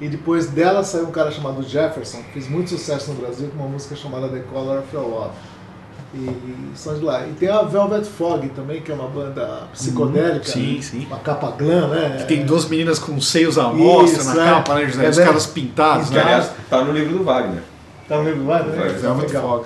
E 0.00 0.08
depois 0.08 0.46
dela 0.46 0.82
saiu 0.82 1.04
um 1.06 1.10
cara 1.12 1.30
chamado 1.30 1.62
Jefferson, 1.62 2.18
que 2.24 2.32
fez 2.32 2.48
muito 2.48 2.70
sucesso 2.70 3.12
no 3.12 3.20
Brasil 3.20 3.48
com 3.48 3.56
uma 3.62 3.68
música 3.68 3.94
chamada 3.94 4.28
The 4.28 4.40
Color 4.52 4.80
of 4.80 4.94
Your 4.96 5.06
Love. 5.08 5.32
E 6.16 6.76
são 6.76 6.94
de 6.96 7.04
lá. 7.04 7.26
E 7.26 7.32
tem 7.32 7.48
a 7.48 7.62
Velvet 7.62 8.04
Fog 8.04 8.48
também, 8.50 8.80
que 8.82 8.92
é 8.92 8.94
uma 8.94 9.08
banda 9.08 9.64
psicodélica. 9.72 10.44
sim, 10.46 10.80
sim. 10.80 11.06
Uma 11.06 11.18
capa 11.18 11.50
glam, 11.52 11.88
né? 11.88 12.16
Que 12.18 12.24
tem 12.26 12.44
duas 12.46 12.68
meninas 12.68 12.98
com 12.98 13.20
seios 13.20 13.58
à 13.58 13.64
mostra 13.68 14.20
Isso, 14.22 14.34
na 14.34 14.42
é. 14.46 14.50
capa, 14.54 14.74
né, 14.76 14.86
José? 14.86 15.06
É 15.06 15.08
Os 15.10 15.18
caras 15.18 15.46
pintados, 15.46 16.08
Que, 16.08 16.14
né? 16.14 16.22
aliás, 16.22 16.50
tá 16.70 16.84
no 16.84 16.92
livro 16.92 17.18
do 17.18 17.24
Wagner. 17.24 17.62
Tá 18.08 18.16
no 18.18 18.24
livro, 18.24 18.44
vai, 18.44 18.62
né? 18.62 18.76
Vai, 18.76 18.90
Tá 18.92 18.98
Velvet 18.98 19.26
legal. 19.26 19.42
Fog. 19.42 19.64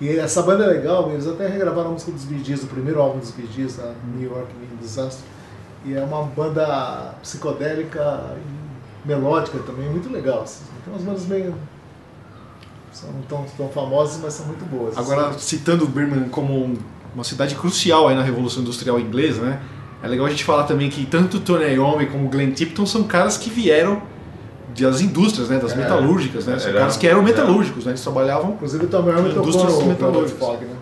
E 0.00 0.16
essa 0.18 0.42
banda 0.42 0.64
é 0.64 0.68
legal, 0.68 1.10
eles 1.12 1.26
até 1.28 1.46
regravaram 1.46 1.90
a 1.90 1.92
música 1.92 2.10
dos 2.10 2.24
Bee 2.24 2.42
Gees, 2.42 2.60
do 2.60 2.66
primeiro 2.66 3.00
álbum 3.00 3.18
dos 3.20 3.30
Bee 3.30 3.48
Gees, 3.54 3.76
da 3.76 3.92
New 4.16 4.28
York 4.30 4.48
Mean 4.58 4.76
Disaster. 4.80 5.24
E 5.84 5.94
é 5.94 6.00
uma 6.02 6.22
banda 6.24 7.14
psicodélica 7.22 8.34
e 8.36 9.08
melódica 9.08 9.58
também, 9.60 9.88
muito 9.90 10.10
legal. 10.12 10.42
assim. 10.42 10.64
Tem 10.84 10.92
umas 10.92 11.04
bandas 11.04 11.26
meio. 11.26 11.54
São 12.92 13.08
tão, 13.28 13.44
tão 13.56 13.68
famosas, 13.68 14.20
mas 14.22 14.34
são 14.34 14.46
muito 14.46 14.64
boas. 14.66 14.96
Agora, 14.98 15.32
citando 15.38 15.86
Birmingham 15.86 16.28
como 16.28 16.52
um- 16.54 16.76
uma 17.14 17.24
cidade 17.24 17.54
crucial 17.54 18.08
aí 18.08 18.14
na 18.14 18.22
Revolução 18.22 18.62
Industrial 18.62 18.98
Inglesa, 19.00 19.40
né? 19.42 19.60
É 20.02 20.08
legal 20.08 20.26
a 20.26 20.30
gente 20.30 20.44
falar 20.44 20.64
também 20.64 20.90
que 20.90 21.06
tanto 21.06 21.40
Tony 21.40 21.64
Iommi 21.74 22.06
como 22.06 22.28
Glenn 22.28 22.52
Tipton 22.52 22.84
são 22.84 23.04
caras 23.04 23.36
que 23.38 23.48
vieram 23.48 24.02
das 24.78 25.00
indústrias, 25.00 25.48
né? 25.48 25.58
Das 25.58 25.72
É. 25.72 25.76
metalúrgicas, 25.76 26.46
né? 26.46 26.58
São 26.58 26.70
Era- 26.70 26.80
caras 26.80 26.96
que 26.96 27.06
eram 27.06 27.20
era- 27.20 27.28
metalúrgicos, 27.28 27.84
né? 27.84 27.92
Eles 27.92 28.02
trabalhavam... 28.02 28.52
Inclusive 28.52 28.84
York 28.84 29.34
tocou 29.34 29.42
Indústrias 29.42 29.72
Velvet 29.74 29.88
metalúrgicas. 29.88 30.38
Fog, 30.46 30.64
né? 30.64 30.76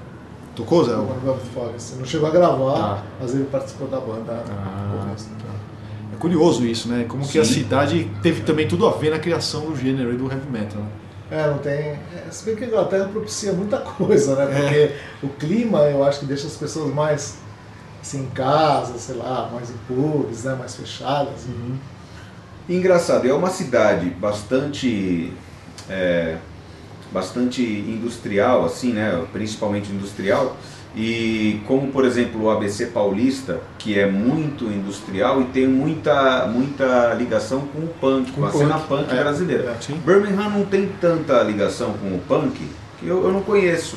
Tocou, 0.57 0.85
Zé? 0.85 0.93
Tocou 0.93 1.39
Fog. 1.55 1.75
Assim, 1.77 1.99
não 1.99 2.05
chegou 2.05 2.29
a 2.29 2.31
gravar, 2.33 2.75
Tá. 2.75 3.03
mas 3.21 3.35
ele 3.35 3.45
participou 3.45 3.87
da 3.89 4.01
banda 4.01 4.43
Ah, 4.51 5.05
começo. 5.05 5.29
É 6.13 6.17
curioso 6.17 6.65
isso, 6.67 6.89
né? 6.89 7.05
Como 7.09 7.27
que 7.27 7.39
a 7.39 7.45
Sim. 7.45 7.55
cidade 7.55 8.11
teve 8.23 8.43
também 8.43 8.67
tudo 8.67 8.87
a 8.87 8.91
ver 8.93 9.11
na 9.11 9.19
criação 9.19 9.63
do 9.63 9.77
gênero 9.77 10.13
e 10.13 10.17
do 10.17 10.25
heavy 10.31 10.51
metal. 10.51 10.81
né? 10.83 10.89
É, 11.31 11.47
não 11.47 11.59
tem. 11.59 11.73
É, 11.73 12.27
se 12.31 12.45
bem 12.45 12.57
que 12.57 12.65
a 12.65 12.67
Inglaterra 12.67 13.09
propicia 13.09 13.53
muita 13.53 13.79
coisa, 13.97 14.35
né? 14.35 14.45
É. 14.45 14.61
Porque 14.61 15.27
o 15.27 15.29
clima 15.29 15.81
eu 15.85 16.03
acho 16.03 16.21
que 16.21 16.27
deixa 16.27 16.47
as 16.47 16.57
pessoas 16.57 16.93
mais 16.93 17.39
assim, 18.03 18.23
em 18.23 18.31
casa, 18.31 18.99
sei 18.99 19.17
lá, 19.17 19.49
mais 19.53 19.71
em 19.71 19.77
pubs, 19.87 20.45
né? 20.45 20.55
Mais 20.55 20.75
fechadas. 20.75 21.47
E 22.69 22.75
engraçado, 22.75 23.29
é 23.29 23.33
uma 23.33 23.51
cidade 23.51 24.11
bastante 24.11 25.33
é, 25.89 26.37
bastante 27.13 27.63
industrial, 27.63 28.65
assim, 28.65 28.93
né? 28.93 29.25
Principalmente 29.33 29.91
industrial. 29.91 30.57
E 30.95 31.61
como 31.67 31.93
por 31.93 32.05
exemplo 32.05 32.43
o 32.43 32.51
ABC 32.51 32.87
Paulista, 32.87 33.61
que 33.79 33.97
é 33.99 34.07
muito 34.07 34.65
industrial 34.65 35.41
e 35.41 35.45
tem 35.45 35.67
muita, 35.67 36.47
muita 36.47 37.15
ligação 37.15 37.61
com 37.61 37.79
o 37.79 37.89
punk, 38.01 38.33
com, 38.33 38.41
Com 38.41 38.47
a 38.47 38.51
cena 38.51 38.79
punk, 38.79 39.13
é, 39.13 39.21
brasileira. 39.21 39.77
é. 39.89 39.93
Birmingham 40.05 40.51
não 40.51 40.65
tem 40.65 40.91
tanta 41.01 41.43
ligação 41.45 41.93
com 41.93 42.09
o 42.09 42.19
punk, 42.27 42.61
que 42.99 43.07
eu, 43.07 43.23
eu 43.23 43.33
não 43.33 43.41
conheço 43.43 43.97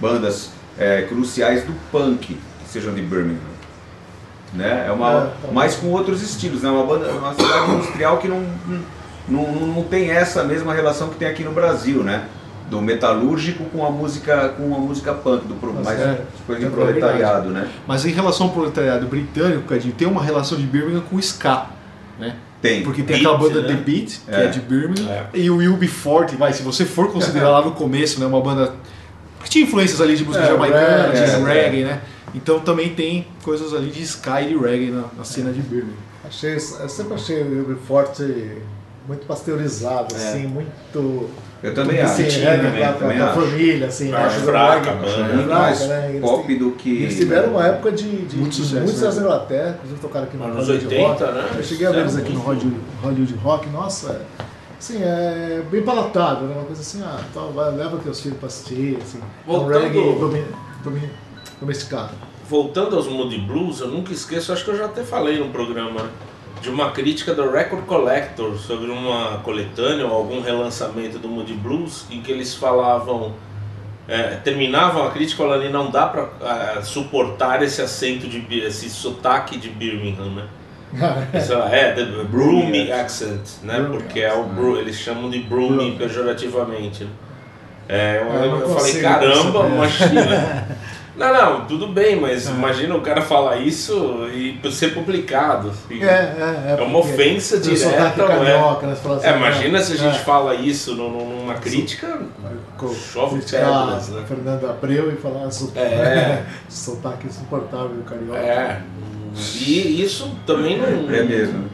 bandas 0.00 0.50
é, 0.78 1.02
cruciais 1.02 1.62
do 1.64 1.74
punk 1.92 2.26
que 2.34 2.68
sejam 2.68 2.94
de 2.94 3.02
Birmingham. 3.02 3.50
Né? 4.54 4.86
É 4.88 4.90
uma, 4.90 5.10
É, 5.42 5.46
tá 5.46 5.52
mais 5.52 5.76
com 5.76 5.88
outros 5.88 6.22
estilos, 6.22 6.62
né? 6.62 6.70
uma, 6.70 6.84
banda, 6.84 7.10
uma 7.12 7.34
cidade 7.34 7.70
industrial 7.70 8.16
que 8.18 8.26
não, 8.26 8.44
não, 8.66 9.42
não, 9.52 9.66
não 9.66 9.82
tem 9.84 10.10
essa 10.10 10.42
mesma 10.42 10.72
relação 10.72 11.10
que 11.10 11.16
tem 11.16 11.28
aqui 11.28 11.44
no 11.44 11.52
Brasil, 11.52 12.02
né? 12.02 12.26
Do 12.68 12.80
metalúrgico 12.80 13.64
com 13.64 13.84
a 13.84 13.90
música, 13.90 14.50
com 14.50 14.74
a 14.74 14.78
música 14.78 15.12
punk, 15.14 15.44
do 15.46 15.54
pro- 15.54 15.72
Mas 15.72 15.84
mais 15.84 16.00
é, 16.00 16.24
coisa 16.46 16.60
de 16.60 16.66
é 16.66 16.70
proletariado, 16.70 17.50
né? 17.50 17.68
Mas 17.86 18.04
em 18.04 18.10
relação 18.12 18.46
ao 18.46 18.52
proletariado 18.52 19.06
britânico, 19.06 19.62
Cadinho, 19.62 19.94
tem 19.94 20.06
uma 20.06 20.22
relação 20.22 20.56
de 20.58 20.64
Birmingham 20.64 21.00
com 21.08 21.16
o 21.16 21.18
ska. 21.20 21.66
né? 22.18 22.36
Tem. 22.62 22.82
Porque 22.82 23.02
tem 23.02 23.16
Beat, 23.16 23.26
aquela 23.26 23.38
banda 23.38 23.62
né? 23.62 23.68
The 23.68 23.74
Beat, 23.82 24.20
que 24.24 24.30
é, 24.30 24.44
É. 24.44 24.46
de 24.48 24.60
Birmingham, 24.60 25.08
É. 25.10 25.26
e 25.34 25.50
o 25.50 25.56
Will 25.56 25.76
Be 25.76 25.88
Forte, 25.88 26.36
vai, 26.36 26.52
se 26.52 26.62
você 26.62 26.84
for 26.84 27.10
considerar 27.10 27.48
lá 27.50 27.62
no 27.64 27.70
começo, 27.72 28.20
né, 28.20 28.26
uma 28.26 28.40
banda 28.40 28.72
que 29.42 29.48
tinha 29.48 29.64
influências 29.64 30.00
ali 30.00 30.14
de 30.14 30.24
música 30.24 30.44
É, 30.44 30.48
jamaicana, 30.48 31.08
de 31.08 31.18
é, 31.18 31.36
reggae, 31.42 31.84
né? 31.84 32.00
Então 32.34 32.60
também 32.60 32.90
tem 32.90 33.26
coisas 33.42 33.72
ali 33.74 33.90
de 33.90 34.02
sky 34.02 34.42
e 34.42 34.48
de 34.50 34.56
reggae 34.58 34.90
na, 34.90 35.04
na 35.16 35.24
cena 35.24 35.50
de 35.52 35.60
Birmingham. 35.60 35.96
Achei, 36.28 36.54
eu 36.54 36.88
sempre 36.88 37.14
achei 37.14 37.42
o 37.42 37.58
Yubi 37.60 37.76
Forte 37.88 38.22
muito 39.06 39.26
pasteurizado, 39.26 40.14
assim, 40.14 40.46
muito. 40.46 41.30
Eu 41.62 41.74
também 41.74 42.00
acho. 42.00 42.12
assim, 42.12 42.22
Também, 42.24 42.40
reggae 42.40 42.60
pra, 42.70 42.70
pra, 42.70 42.92
também 42.94 43.16
pra 43.18 43.30
acho. 43.32 43.40
família, 43.40 43.86
assim, 43.86 44.12
Acho 44.14 44.38
né? 44.38 44.44
fraca 44.46 44.90
Reggae. 44.92 45.00
banda. 45.04 45.10
É 45.20 45.34
muito 45.34 45.46
Fraca, 45.46 45.60
mais 45.60 45.88
né? 45.88 46.08
Eles 46.10 46.20
pop 46.22 46.46
têm- 46.46 46.58
do 46.58 46.70
que. 46.72 47.02
Eles 47.02 47.16
tiveram 47.16 47.50
uma 47.50 47.66
época 47.66 47.92
de, 47.92 48.16
de 48.26 48.36
Muito 48.38 48.54
sucesso, 48.54 48.76
muito 48.76 48.92
sucesso 48.92 49.16
né? 49.16 49.20
na 49.22 49.26
Inglaterra, 49.34 49.70
inclusive 49.76 50.00
tocaram 50.00 50.24
aqui 50.26 50.36
no 50.38 50.44
Anos 50.44 50.66
Hollywood 50.68 50.86
80, 50.94 51.06
Rock. 51.26 51.34
né? 51.34 51.50
Eu 51.58 51.62
cheguei 51.62 51.86
a 51.86 51.90
ver 51.90 52.00
eles 52.00 52.16
aqui 52.16 52.32
no. 52.32 52.40
Hollywood, 52.40 52.76
Hollywood 53.02 53.34
Rock, 53.42 53.68
nossa, 53.68 54.10
é, 54.40 54.44
assim, 54.78 55.02
é 55.02 55.62
bem 55.70 55.82
palatável, 55.82 56.48
né? 56.48 56.54
Uma 56.54 56.64
coisa 56.64 56.80
assim, 56.80 57.02
ah, 57.04 57.20
então 57.30 57.52
vai, 57.52 57.70
leva 57.76 57.98
teus 57.98 58.20
filhos 58.20 58.38
pra 58.38 58.46
assistir, 58.46 58.96
assim. 59.02 59.18
É 59.18 59.50
um 59.50 59.52
Voltando- 59.58 59.80
reggae 59.82 60.18
domi, 60.18 60.44
domi, 60.82 61.10
domesticado. 61.60 62.10
Voltando 62.48 62.96
aos 62.96 63.06
Moody 63.06 63.38
Blues, 63.38 63.80
eu 63.80 63.88
nunca 63.88 64.12
esqueço, 64.12 64.50
acho 64.52 64.64
que 64.64 64.70
eu 64.70 64.78
já 64.78 64.86
até 64.86 65.02
falei 65.02 65.38
no 65.38 65.50
programa, 65.50 66.02
né, 66.04 66.08
de 66.60 66.68
uma 66.70 66.90
crítica 66.90 67.34
do 67.34 67.50
Record 67.50 67.84
Collector 67.86 68.56
sobre 68.56 68.90
uma 68.90 69.38
coletânea 69.38 70.06
ou 70.06 70.12
algum 70.14 70.40
relançamento 70.40 71.18
do 71.18 71.28
Moody 71.28 71.54
Blues, 71.54 72.04
em 72.10 72.20
que 72.20 72.30
eles 72.30 72.54
falavam, 72.54 73.34
é, 74.06 74.36
terminavam 74.44 75.06
a 75.06 75.10
crítica 75.10 75.42
falando 75.42 75.62
que 75.62 75.68
não 75.68 75.90
dá 75.90 76.06
para 76.06 76.82
suportar 76.82 77.62
esse 77.62 77.80
acento 77.80 78.26
de 78.28 78.58
esse 78.60 78.90
sotaque 78.90 79.58
de 79.58 79.68
Birmingham, 79.70 80.30
né? 80.34 80.44
Isso 81.32 81.52
é, 81.54 81.92
the 81.92 82.04
broomy 82.24 82.90
accent, 82.90 83.62
né? 83.62 83.78
Broomy 83.78 83.96
Porque 83.98 84.20
é 84.20 84.32
o 84.34 84.42
bru, 84.44 84.76
eles 84.76 84.96
chamam 84.96 85.30
de 85.30 85.38
broomy 85.38 85.96
pejorativamente. 85.96 87.04
né? 87.04 87.10
É, 87.88 88.18
eu, 88.22 88.32
Ah, 88.32 88.44
eu 88.46 88.60
eu 88.60 88.68
falei, 88.76 89.00
caramba, 89.00 89.60
perceber." 89.64 89.74
imagina. 90.20 90.68
Não, 91.20 91.32
não, 91.34 91.66
tudo 91.66 91.86
bem, 91.88 92.18
mas 92.18 92.48
imagina 92.48 92.96
o 92.96 93.00
cara 93.02 93.20
falar 93.20 93.56
isso 93.58 94.26
e 94.32 94.58
ser 94.72 94.94
publicado. 94.94 95.68
assim. 95.70 96.02
É, 96.02 96.06
é, 96.06 96.76
É 96.78 96.82
uma 96.82 97.00
porque 97.00 97.12
ofensa 97.14 97.60
tem 97.60 97.72
o 97.72 97.76
sotaque 97.76 98.14
direta, 98.14 98.16
não 98.26 98.32
é? 98.42 98.52
carioca, 98.52 98.86
né? 98.86 98.94
Você 98.94 99.00
fala 99.02 99.16
assim, 99.16 99.26
É, 99.26 99.36
imagina 99.36 99.80
se 99.82 99.92
a 99.92 99.96
gente 99.96 100.16
é, 100.16 100.20
fala 100.20 100.54
isso 100.54 100.94
num- 100.94 101.40
numa 101.40 101.54
crítica, 101.54 102.18
chove 103.12 103.40
pedras, 103.42 104.08
né? 104.08 104.24
Fernando 104.26 104.64
Abreu 104.70 105.12
e 105.12 105.16
falar 105.16 105.50
so- 105.50 105.72
É. 105.76 106.42
sotaque 106.70 107.26
insuportável 107.26 107.88
do 107.90 108.02
carioca. 108.02 108.38
É. 108.38 108.80
E 109.60 110.02
isso 110.02 110.34
também 110.46 110.78
não. 110.78 111.14
É 111.14 111.22
mesmo. 111.22 111.68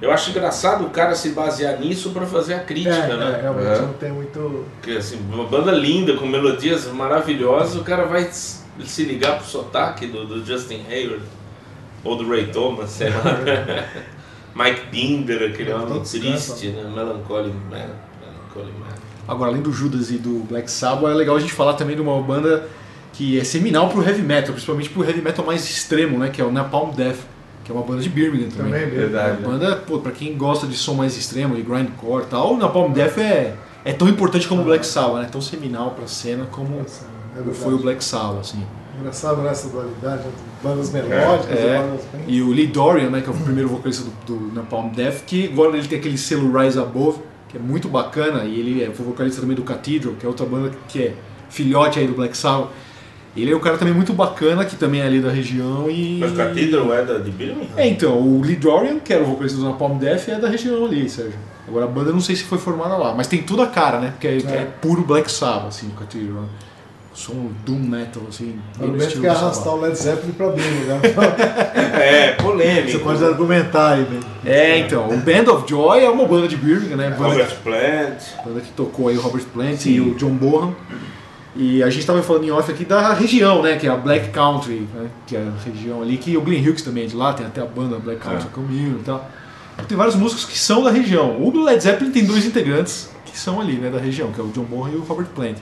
Eu 0.00 0.12
acho 0.12 0.30
engraçado 0.30 0.84
o 0.84 0.90
cara 0.90 1.14
se 1.14 1.30
basear 1.30 1.80
nisso 1.80 2.10
pra 2.10 2.26
fazer 2.26 2.54
a 2.54 2.58
É, 2.58 2.60
crítica, 2.60 2.94
é, 2.94 3.16
né? 3.16 3.38
realmente 3.40 3.66
É. 3.66 3.80
não 3.80 3.92
tem 3.94 4.12
muito. 4.12 4.64
Porque 4.80 4.98
assim, 4.98 5.18
uma 5.32 5.44
banda 5.44 5.72
linda, 5.72 6.14
com 6.16 6.26
melodias 6.26 6.86
maravilhosas, 6.86 7.76
o 7.76 7.82
cara 7.82 8.04
vai 8.04 8.28
se 8.30 9.04
ligar 9.04 9.38
pro 9.38 9.46
sotaque 9.46 10.06
do, 10.06 10.26
do 10.26 10.44
Justin 10.44 10.84
Hayward 10.90 11.22
ou 12.04 12.14
do 12.16 12.28
Ray 12.28 12.46
Thomas, 12.48 12.90
sei 12.90 13.08
lá. 13.08 13.22
Mike 14.54 14.86
Binder, 14.90 15.50
aquele 15.50 15.72
homem 15.72 16.02
triste, 16.02 16.68
né? 16.68 16.82
Melancholy 16.84 17.52
Man. 17.70 17.90
Melancholy 18.20 18.72
Man. 18.78 18.94
Agora, 19.28 19.50
além 19.50 19.60
do 19.62 19.72
Judas 19.72 20.10
e 20.10 20.18
do 20.18 20.44
Black 20.48 20.70
Sabbath, 20.70 21.10
é 21.10 21.14
legal 21.14 21.36
a 21.36 21.40
gente 21.40 21.52
falar 21.52 21.74
também 21.74 21.96
de 21.96 22.02
uma 22.02 22.20
banda 22.22 22.68
que 23.12 23.38
é 23.40 23.44
seminal 23.44 23.88
pro 23.88 24.02
heavy 24.06 24.22
metal, 24.22 24.52
principalmente 24.52 24.88
pro 24.90 25.02
heavy 25.04 25.20
metal 25.20 25.44
mais 25.44 25.64
extremo, 25.64 26.18
né? 26.18 26.28
Que 26.28 26.40
é 26.40 26.44
o 26.44 26.50
Napalm 26.52 26.90
Death, 26.94 27.18
que 27.66 27.72
é 27.72 27.74
uma 27.74 27.82
banda 27.82 28.00
de 28.00 28.08
Birmingham 28.08 28.48
também. 28.48 28.72
Também 28.72 28.86
mesmo. 28.86 29.00
Verdade. 29.00 29.42
Uma 29.42 29.58
banda, 29.58 29.76
pô, 29.76 29.98
pra 29.98 30.12
quem 30.12 30.36
gosta 30.38 30.68
de 30.68 30.76
som 30.76 30.94
mais 30.94 31.16
extremo, 31.16 31.56
de 31.56 31.62
grindcore 31.62 32.22
e 32.22 32.26
tal, 32.26 32.54
o 32.54 32.56
Napalm 32.56 32.92
Death 32.92 33.18
é, 33.18 33.54
é 33.84 33.92
tão 33.92 34.08
importante 34.08 34.46
como 34.46 34.62
o 34.62 34.64
Black 34.64 34.86
Sabbath, 34.86 35.22
né? 35.22 35.28
Tão 35.32 35.40
seminal 35.40 35.90
pra 35.90 36.06
cena 36.06 36.46
como 36.46 36.80
É 36.80 37.52
foi 37.52 37.74
o 37.74 37.78
Black 37.78 38.04
Sabbath, 38.04 38.38
assim. 38.42 38.62
Engraçado 39.00 39.42
nessa 39.42 39.68
dualidade, 39.68 40.22
né? 40.22 40.30
bandas 40.62 40.90
melódicas 40.90 41.58
É. 41.58 41.76
e 41.76 41.78
bandas 41.80 42.04
bem. 42.12 42.24
E 42.28 42.40
o 42.40 42.50
Lee 42.52 42.68
Dorian, 42.68 43.10
né, 43.10 43.20
que 43.20 43.28
é 43.28 43.32
o 43.32 43.36
primeiro 43.36 43.68
vocalista 43.68 44.04
do, 44.26 44.36
do 44.36 44.54
Napalm 44.54 44.88
Death, 44.90 45.24
que 45.26 45.48
agora 45.48 45.76
ele 45.76 45.88
tem 45.88 45.98
aquele 45.98 46.16
selo 46.16 46.56
Rise 46.56 46.78
Above, 46.78 47.18
que 47.48 47.56
é 47.56 47.60
muito 47.60 47.88
bacana, 47.88 48.44
e 48.44 48.58
ele 48.60 48.82
é, 48.84 48.88
vocalista 48.88 49.40
também 49.40 49.56
do 49.56 49.62
Cathedral, 49.64 50.14
que 50.14 50.24
é 50.24 50.28
outra 50.28 50.46
banda 50.46 50.70
que 50.88 51.02
é 51.02 51.14
filhote 51.50 51.98
aí 51.98 52.06
do 52.06 52.14
Black 52.14 52.36
Sabbath. 52.36 52.68
Ele 53.36 53.52
é 53.52 53.56
um 53.56 53.60
cara 53.60 53.76
também 53.76 53.92
muito 53.92 54.12
bacana, 54.12 54.64
que 54.64 54.76
também 54.76 55.00
é 55.02 55.06
ali 55.06 55.20
da 55.20 55.30
região 55.30 55.90
e... 55.90 56.18
Mas 56.20 56.32
o 56.32 56.34
Cathedral 56.36 56.94
é 56.94 57.04
da 57.04 57.18
de 57.18 57.30
Birmingham? 57.30 57.68
É, 57.76 57.86
então, 57.86 58.18
o 58.18 58.40
Lee 58.42 58.56
Dorian, 58.56 58.98
que 58.98 59.12
era 59.12 59.22
o 59.22 59.26
vocalista 59.26 59.58
do 59.58 59.64
Napalm 59.64 59.98
Death, 59.98 60.28
é 60.28 60.38
da 60.38 60.48
região 60.48 60.84
ali, 60.86 61.08
Sérgio. 61.08 61.34
Agora 61.68 61.84
a 61.84 61.88
banda 61.88 62.12
não 62.12 62.20
sei 62.20 62.34
se 62.36 62.44
foi 62.44 62.58
formada 62.58 62.96
lá, 62.96 63.12
mas 63.14 63.26
tem 63.26 63.42
tudo 63.42 63.60
a 63.62 63.66
cara, 63.66 64.00
né? 64.00 64.10
Porque 64.12 64.26
é, 64.26 64.30
É. 64.36 64.56
é 64.62 64.68
puro 64.80 65.02
Black 65.02 65.30
Sabbath, 65.30 65.68
assim, 65.68 65.88
o 65.88 65.98
Cathedral. 65.98 66.42
né? 66.42 66.48
Som 67.12 67.50
doom 67.64 67.78
metal, 67.78 68.22
assim, 68.28 68.56
argumento 68.78 69.18
que 69.20 69.26
é 69.26 69.30
arrastar 69.30 69.54
Sabbath. 69.54 69.78
o 69.78 69.80
Led 69.82 69.96
Zeppelin 69.98 70.32
pra 70.32 70.48
Birmingham. 70.50 70.96
Né? 70.98 71.00
É, 71.98 72.32
polêmico. 72.32 72.90
Você 72.90 72.98
pode 72.98 73.24
argumentar 73.24 73.92
aí, 73.94 74.04
Ben. 74.04 74.20
É, 74.44 74.78
então, 74.78 75.08
o 75.08 75.16
Band 75.16 75.50
of 75.50 75.68
Joy 75.68 76.04
é 76.04 76.10
uma 76.10 76.26
banda 76.26 76.46
de 76.46 76.56
Birmingham, 76.56 76.96
né? 76.96 77.10
Banda, 77.10 77.30
Robert 77.30 77.56
Plant. 77.64 78.18
banda 78.44 78.60
que 78.60 78.70
tocou 78.72 79.08
aí 79.08 79.16
o 79.16 79.20
Robert 79.22 79.44
Plant 79.52 79.86
e 79.86 79.98
o 80.00 80.14
John 80.14 80.30
Bonham. 80.34 80.74
E 81.56 81.82
a 81.82 81.88
gente 81.88 82.00
estava 82.00 82.22
falando 82.22 82.44
em 82.44 82.50
off 82.50 82.70
aqui 82.70 82.84
da 82.84 83.14
região, 83.14 83.62
né? 83.62 83.76
Que 83.76 83.86
é 83.86 83.90
a 83.90 83.96
Black 83.96 84.28
Country, 84.28 84.86
né? 84.94 85.08
Que 85.26 85.36
é 85.36 85.40
a 85.40 85.64
região 85.64 86.02
ali, 86.02 86.16
que 86.18 86.36
o 86.36 86.42
Glenn 86.42 86.60
Hughes 86.62 86.82
também 86.82 87.04
é 87.04 87.06
de 87.06 87.16
lá, 87.16 87.32
tem 87.32 87.46
até 87.46 87.60
a 87.62 87.64
banda 87.66 87.98
Black 87.98 88.20
Country 88.20 88.46
É. 88.46 88.54
Community 88.54 89.00
e 89.00 89.04
tal. 89.04 89.30
Tem 89.88 89.96
vários 89.96 90.14
músicos 90.16 90.44
que 90.44 90.58
são 90.58 90.82
da 90.82 90.90
região. 90.90 91.40
O 91.40 91.64
Led 91.64 91.82
Zeppelin 91.82 92.10
tem 92.10 92.24
dois 92.24 92.44
integrantes 92.46 93.10
que 93.24 93.38
são 93.38 93.60
ali, 93.60 93.74
né, 93.74 93.90
da 93.90 93.98
região, 93.98 94.30
que 94.32 94.40
é 94.40 94.44
o 94.44 94.48
John 94.48 94.64
Bonham 94.64 94.94
e 94.94 94.96
o 94.96 95.02
Robert 95.02 95.26
Plant. 95.34 95.56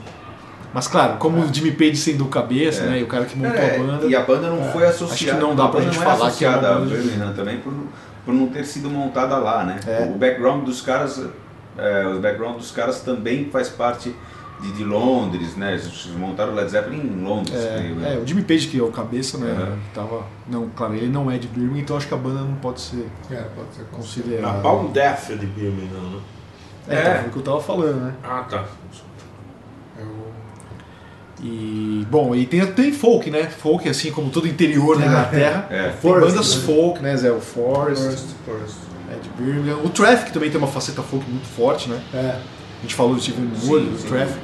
Mas 0.73 0.87
claro, 0.87 1.17
como 1.17 1.41
o 1.41 1.53
Jimmy 1.53 1.71
Page 1.71 1.95
sendo 1.95 2.25
o 2.25 2.27
cabeça, 2.27 2.83
É. 2.83 2.87
né, 2.87 2.99
e 2.99 3.03
o 3.03 3.07
cara 3.07 3.23
que 3.25 3.37
montou 3.37 3.55
É, 3.57 3.75
a 3.75 3.79
banda. 3.79 4.05
E 4.07 4.15
a 4.15 4.21
banda 4.21 4.49
não 4.49 4.63
foi 4.71 4.85
associada. 4.85 5.13
Acho 5.13 5.25
que 5.25 5.31
não 5.49 5.55
dá 5.55 5.67
pra 5.69 5.79
gente 5.81 5.97
é 5.97 6.01
falar 6.01 6.31
que 6.31 6.43
é 6.43 6.47
a 6.49 6.57
banda 6.57 6.85
Birmingham 6.95 7.33
também 7.33 7.57
por, 7.59 7.73
por 8.25 8.33
não 8.33 8.47
ter 8.47 8.65
sido 8.65 8.89
montada 8.89 9.37
lá, 9.37 9.63
né? 9.63 9.79
É. 9.87 10.03
O 10.13 10.17
background 10.17 10.65
dos 10.65 10.81
caras, 10.81 11.21
é, 11.77 12.07
o 12.07 12.19
background 12.19 12.57
dos 12.57 12.71
caras 12.71 12.99
também 13.01 13.49
faz 13.49 13.69
parte 13.69 14.13
de, 14.61 14.71
de 14.71 14.83
Londres, 14.83 15.55
né? 15.55 15.73
Eles 15.73 16.07
montaram 16.17 16.53
o 16.53 16.55
Led 16.55 16.69
Zeppelin 16.69 16.99
em 16.99 17.23
Londres, 17.23 17.55
creio, 17.55 17.91
É, 17.93 17.95
né? 17.95 18.13
é, 18.15 18.17
o 18.17 18.25
Jimmy 18.27 18.43
Page 18.43 18.67
que 18.67 18.79
é 18.79 18.83
o 18.83 18.91
cabeça, 18.91 19.37
né? 19.37 19.51
Uhum. 19.51 19.77
Tava, 19.93 20.23
não, 20.49 20.69
claro, 20.69 20.95
ele 20.95 21.07
não 21.09 21.29
é 21.29 21.37
de 21.37 21.47
Birmingham, 21.47 21.81
então 21.81 21.97
acho 21.97 22.07
que 22.07 22.13
a 22.13 22.17
banda 22.17 22.41
não 22.41 22.55
pode 22.55 22.79
ser 22.81 23.07
É, 23.29 23.35
pode 23.55 23.75
ser 23.75 23.83
considerada. 23.91 24.53
Napalm 24.57 24.91
Death 24.91 25.29
é 25.31 25.35
de 25.35 25.45
Birmingham, 25.45 26.01
né? 26.11 26.19
É, 26.87 27.01
então, 27.01 27.13
foi 27.15 27.27
o 27.27 27.31
que 27.31 27.37
eu 27.39 27.43
tava 27.43 27.61
falando, 27.61 27.99
né? 28.01 28.13
Ah, 28.23 28.45
tá. 28.49 28.63
E, 31.43 32.07
bom, 32.09 32.33
e 32.33 32.45
tem, 32.45 32.65
tem 32.73 32.93
folk, 32.93 33.29
né? 33.29 33.43
Folk, 33.43 33.87
assim 33.89 34.09
como 34.11 34.29
todo 34.29 34.45
o 34.45 34.47
interior 34.47 34.97
da 34.97 35.05
Inglaterra. 35.05 35.67
É. 35.69 35.89
Tem 35.89 35.97
Forest, 36.01 36.31
bandas 36.31 36.55
né? 36.55 36.61
folk, 36.63 37.01
né? 37.01 37.17
Zé? 37.17 37.31
O 37.31 37.41
Forest, 37.41 38.01
Forest, 38.03 38.25
Forest. 38.45 38.77
é 39.11 39.15
de 39.21 39.29
Birmingham. 39.43 39.81
O 39.83 39.89
Traffic 39.89 40.31
também 40.31 40.49
tem 40.49 40.57
uma 40.57 40.67
faceta 40.67 41.03
folk 41.03 41.29
muito 41.29 41.45
forte, 41.45 41.89
né? 41.89 42.01
É, 42.13 42.17
A 42.19 42.54
gente 42.85 42.95
falou 42.95 43.15
do 43.15 43.21
Steven 43.21 43.49
Sim, 43.55 43.69
Wood, 43.69 43.85
do 43.89 43.97
sim. 43.97 44.07
Traffic. 44.07 44.39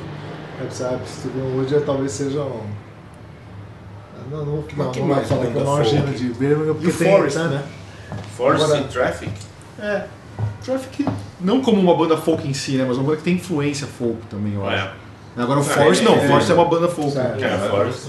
é, 0.66 0.70
sabe, 0.70 1.00
Steven 1.08 1.56
Wood 1.58 1.80
talvez 1.86 2.12
seja 2.12 2.42
um. 2.42 2.62
Não, 4.30 4.46
não, 4.46 4.56
não, 4.58 4.62
que 4.64 4.76
não 4.78 4.86
falar 4.86 5.46
que 5.48 5.58
é 5.58 5.62
uma 5.62 5.78
agenda 5.80 6.12
de 6.12 6.26
Birmingham, 6.30 6.74
porque 6.74 6.88
E 6.88 6.90
o 6.90 6.94
tem, 6.98 7.12
Forest, 7.12 7.38
né? 7.40 7.48
né? 7.48 7.64
Force 8.38 8.64
Agora- 8.64 8.84
Traffic? 8.84 9.32
É. 9.80 10.06
Traffic, 10.64 11.06
não 11.40 11.62
como 11.62 11.80
uma 11.82 11.96
banda 11.96 12.16
folk 12.18 12.48
em 12.48 12.54
si, 12.54 12.78
né? 12.78 12.86
Mas 12.88 12.98
uma 12.98 13.04
banda 13.06 13.18
que 13.18 13.24
tem 13.24 13.34
influência 13.36 13.88
folk 13.88 14.18
também, 14.30 14.54
eu 14.54 14.66
acho. 14.68 14.86
É. 14.86 14.92
Agora 15.42 15.60
o 15.60 15.62
Ah, 15.62 15.66
Forest 15.66 16.02
é, 16.02 16.06
não, 16.06 16.16
o 16.16 16.20
é, 16.20 16.28
Forest 16.28 16.50
é 16.50 16.54
é. 16.54 16.58
uma 16.58 16.66
banda 16.66 16.88
folk. 16.88 17.12
Certo. 17.12 17.40
né? 17.42 17.54
É, 17.66 17.70
Forest. 17.70 18.08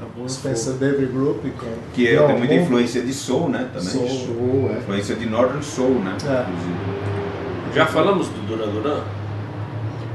Uma 0.00 0.08
banda 0.16 0.28
Spencer 0.28 0.72
David 0.74 1.12
Group, 1.12 1.42
que, 1.42 1.52
Que 1.94 2.08
é, 2.08 2.14
é 2.14 2.26
tem 2.26 2.38
muita 2.38 2.54
bom- 2.54 2.60
influência 2.62 3.02
de 3.02 3.12
soul, 3.12 3.48
né? 3.50 3.68
Também. 3.72 3.88
Soul, 3.88 4.08
soul, 4.08 4.70
é. 4.74 4.78
Influência 4.78 5.16
de 5.16 5.26
Northern 5.26 5.62
Soul, 5.62 5.94
né? 6.00 6.16
É. 6.24 6.42
Inclusive. 6.50 7.74
Já 7.74 7.86
falamos 7.86 8.28
do 8.28 8.46
Duran 8.46 8.68
Duran? 8.70 9.02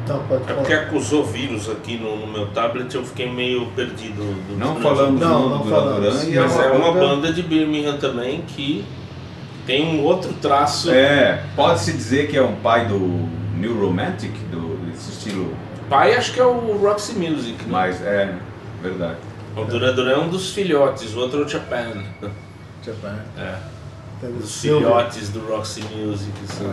Então, 0.10 0.24
pode 0.28 0.52
É 0.52 0.54
porque 0.56 0.74
acusou 0.74 1.24
vírus 1.24 1.70
aqui 1.70 1.98
no, 1.98 2.18
no 2.18 2.26
meu 2.28 2.48
tablet, 2.48 2.94
eu 2.96 3.06
fiquei 3.06 3.32
meio 3.32 3.68
perdido. 3.76 4.16
Do 4.48 4.58
Não 4.58 4.76
falamos 4.82 5.22
Não, 5.22 5.30
não, 5.30 5.50
não 5.50 5.58
do 5.60 5.64
Duran 5.66 5.76
falamos. 5.76 6.26
Duran, 6.26 6.42
Mas 6.42 6.60
é 6.60 6.66
é 6.66 6.72
uma 6.72 6.92
banda- 6.92 7.08
banda 7.08 7.34
de 7.34 7.44
Birmingham 7.44 7.98
também 7.98 8.42
que 8.42 8.84
tem 9.68 9.86
um 9.86 10.04
outro 10.04 10.34
traço. 10.42 10.90
É, 10.90 11.44
pode-se 11.56 11.94
dizer 11.94 12.28
que 12.28 12.36
é 12.36 12.42
um 12.42 12.56
pai 12.56 12.88
do 12.88 12.98
New 13.56 13.80
Romantic, 13.80 14.32
do, 14.52 14.78
desse 14.88 15.12
estilo, 15.12 15.54
Pai 15.88 16.16
acho 16.16 16.34
que 16.34 16.40
é 16.40 16.46
o 16.46 16.78
Roxy 16.78 17.14
Music, 17.14 17.54
né? 17.64 17.68
mas 17.68 18.02
é 18.04 18.36
verdade. 18.82 19.18
O 19.56 19.64
Duran 19.66 19.94
Duran 19.94 20.12
é 20.12 20.18
um 20.18 20.30
dos 20.30 20.54
filhotes, 20.54 21.16
o 21.16 21.20
outro 21.20 21.42
é 21.42 21.46
o 21.46 21.48
Japan. 21.48 22.04
Japan. 22.86 23.16
É, 23.38 23.56
os 24.40 24.62
filhotes 24.62 25.30
do 25.30 25.40
Roxy 25.48 25.84
Music. 25.96 26.32
assim. 26.48 26.72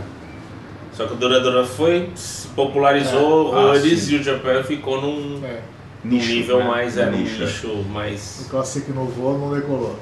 Só 0.97 1.07
que 1.07 1.13
o 1.13 1.17
Duran 1.17 1.43
Duran 1.43 1.67
foi, 1.67 2.11
se 2.15 2.49
popularizou 2.49 3.21
É. 3.21 3.57
Ah, 3.57 3.61
horrores 3.61 4.01
sim. 4.01 4.15
e 4.15 4.19
o 4.19 4.23
Japan 4.23 4.63
ficou 4.63 5.01
num, 5.01 5.45
É. 5.45 5.61
num 6.03 6.17
nível 6.17 6.59
né? 6.61 6.65
mais, 6.65 6.97
é, 6.97 7.11
Nicho, 7.11 7.43
é. 7.43 7.47
nicho 7.47 7.85
mais... 7.93 8.47
O 8.47 8.51
Classic 8.51 8.91
inovou, 8.91 9.39
não 9.39 9.55
decolou. 9.55 9.99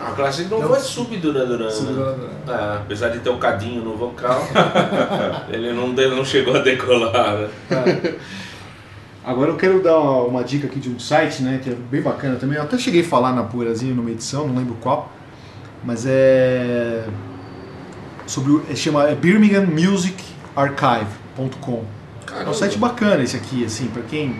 A 0.00 0.10
Classic 0.10 0.50
Novo 0.50 0.74
é 0.74 0.78
sub 0.80 1.16
Duran 1.16 1.46
Duran. 1.46 1.70
Sub 1.70 1.92
né? 1.92 1.94
Duran. 1.94 2.16
É, 2.48 2.76
apesar 2.76 3.08
de 3.10 3.20
ter 3.20 3.30
o 3.30 3.38
cadinho 3.38 3.82
no 3.82 3.96
vocal, 3.96 4.46
ele 5.48 5.72
não, 5.72 5.88
não 5.88 6.24
chegou 6.24 6.54
a 6.54 6.58
decolar. 6.58 7.38
Né? 7.70 8.14
Agora 9.24 9.50
eu 9.50 9.56
quero 9.56 9.82
dar 9.82 9.98
uma, 9.98 10.24
uma 10.24 10.44
dica 10.44 10.66
aqui 10.66 10.78
de 10.78 10.90
um 10.90 10.98
site, 10.98 11.42
né, 11.42 11.60
que 11.62 11.70
é 11.70 11.74
bem 11.74 12.02
bacana 12.02 12.36
também. 12.36 12.58
Eu 12.58 12.64
até 12.64 12.76
cheguei 12.76 13.00
a 13.00 13.04
falar 13.04 13.32
na 13.32 13.44
Poeirazinha 13.44 13.94
numa 13.94 14.10
edição, 14.10 14.46
não 14.46 14.56
lembro 14.56 14.76
qual, 14.82 15.10
mas 15.82 16.04
é 16.06 17.06
sobre 18.26 18.52
o, 18.52 18.62
é, 18.68 18.74
chama 18.74 19.08
é 19.08 19.14
birminghammusicarchive.com. 19.14 21.84
É 22.44 22.48
um 22.48 22.54
site 22.54 22.78
bacana 22.78 23.22
esse 23.22 23.36
aqui, 23.36 23.64
assim, 23.64 23.86
para 23.88 24.02
quem 24.02 24.36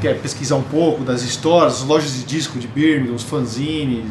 quer 0.00 0.18
pesquisar 0.20 0.56
um 0.56 0.62
pouco 0.62 1.04
das 1.04 1.22
histórias, 1.22 1.74
as 1.74 1.82
lojas 1.82 2.14
de 2.14 2.24
disco 2.24 2.58
de 2.58 2.66
Birmingham, 2.66 3.14
os 3.14 3.22
fanzines, 3.22 4.06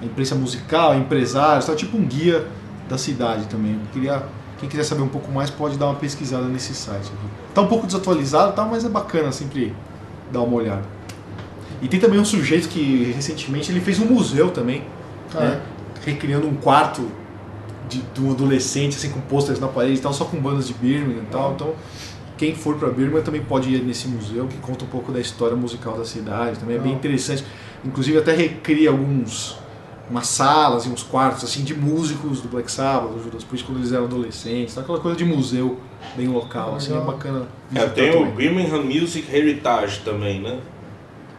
a 0.00 0.04
imprensa 0.04 0.34
musical, 0.34 0.94
empresários, 0.94 1.66
tá 1.66 1.74
tipo 1.74 1.96
um 1.96 2.04
guia 2.04 2.46
da 2.88 2.96
cidade 2.96 3.46
também. 3.46 3.72
Eu 3.72 3.80
queria, 3.92 4.22
quem 4.58 4.68
quiser 4.68 4.84
saber 4.84 5.02
um 5.02 5.08
pouco 5.08 5.30
mais 5.32 5.50
pode 5.50 5.76
dar 5.76 5.86
uma 5.86 5.96
pesquisada 5.96 6.46
nesse 6.46 6.74
site. 6.74 7.06
Aqui. 7.06 7.26
Tá 7.54 7.62
um 7.62 7.66
pouco 7.66 7.86
desatualizado, 7.86 8.52
tá, 8.52 8.64
mas 8.64 8.84
é 8.84 8.88
bacana 8.88 9.32
sempre 9.32 9.74
dar 10.32 10.40
uma 10.40 10.56
olhada. 10.56 10.84
E 11.82 11.88
tem 11.88 11.98
também 11.98 12.20
um 12.20 12.24
sujeito 12.24 12.68
que 12.68 13.12
recentemente 13.16 13.72
ele 13.72 13.80
fez 13.80 13.98
um 13.98 14.06
museu 14.06 14.50
também, 14.50 14.84
Ah, 15.34 15.40
né? 15.40 15.60
recriando 16.04 16.46
um 16.46 16.54
quarto 16.54 17.08
de, 17.90 18.02
de 18.02 18.20
um 18.20 18.30
adolescente 18.30 18.96
assim 18.96 19.10
com 19.10 19.20
pôsteres 19.20 19.60
na 19.60 19.68
parede 19.68 19.98
e 19.98 20.02
tal, 20.02 20.12
só 20.12 20.24
com 20.24 20.38
bandas 20.38 20.68
de 20.68 20.74
Birmingham 20.74 21.22
e 21.22 21.26
tal. 21.30 21.52
Então, 21.52 21.74
quem 22.38 22.54
for 22.54 22.76
para 22.76 22.88
Birmingham 22.88 23.22
também 23.22 23.42
pode 23.42 23.68
ir 23.68 23.82
nesse 23.82 24.08
museu 24.08 24.46
que 24.46 24.56
conta 24.58 24.84
um 24.84 24.88
pouco 24.88 25.12
da 25.12 25.20
história 25.20 25.56
musical 25.56 25.96
da 25.98 26.04
cidade. 26.04 26.58
Também 26.58 26.76
é 26.76 26.78
bem 26.78 26.92
interessante. 26.92 27.44
Inclusive 27.84 28.16
até 28.18 28.34
recria 28.34 28.90
alguns 28.90 29.58
umas 30.10 30.26
salas 30.26 30.86
e 30.86 30.88
uns 30.88 31.04
quartos 31.04 31.44
assim 31.44 31.62
de 31.62 31.72
músicos 31.72 32.40
do 32.40 32.48
Black 32.48 32.70
Sabbath, 32.70 33.12
do 33.12 33.22
Judas 33.22 33.44
Priest 33.44 33.64
quando 33.64 33.78
eles 33.78 33.92
eram 33.92 34.06
adolescentes, 34.06 34.74
tá? 34.74 34.80
aquela 34.80 34.98
coisa 34.98 35.16
de 35.16 35.24
museu 35.24 35.78
bem 36.16 36.26
local, 36.26 36.74
assim, 36.74 36.96
é 36.96 37.00
bacana. 37.00 37.46
É, 37.72 37.78
visitar 37.78 37.94
tem 37.94 38.10
o 38.10 38.14
também. 38.14 38.32
Birmingham 38.32 38.82
Music 38.82 39.32
Heritage 39.32 40.00
também, 40.00 40.40
né? 40.40 40.58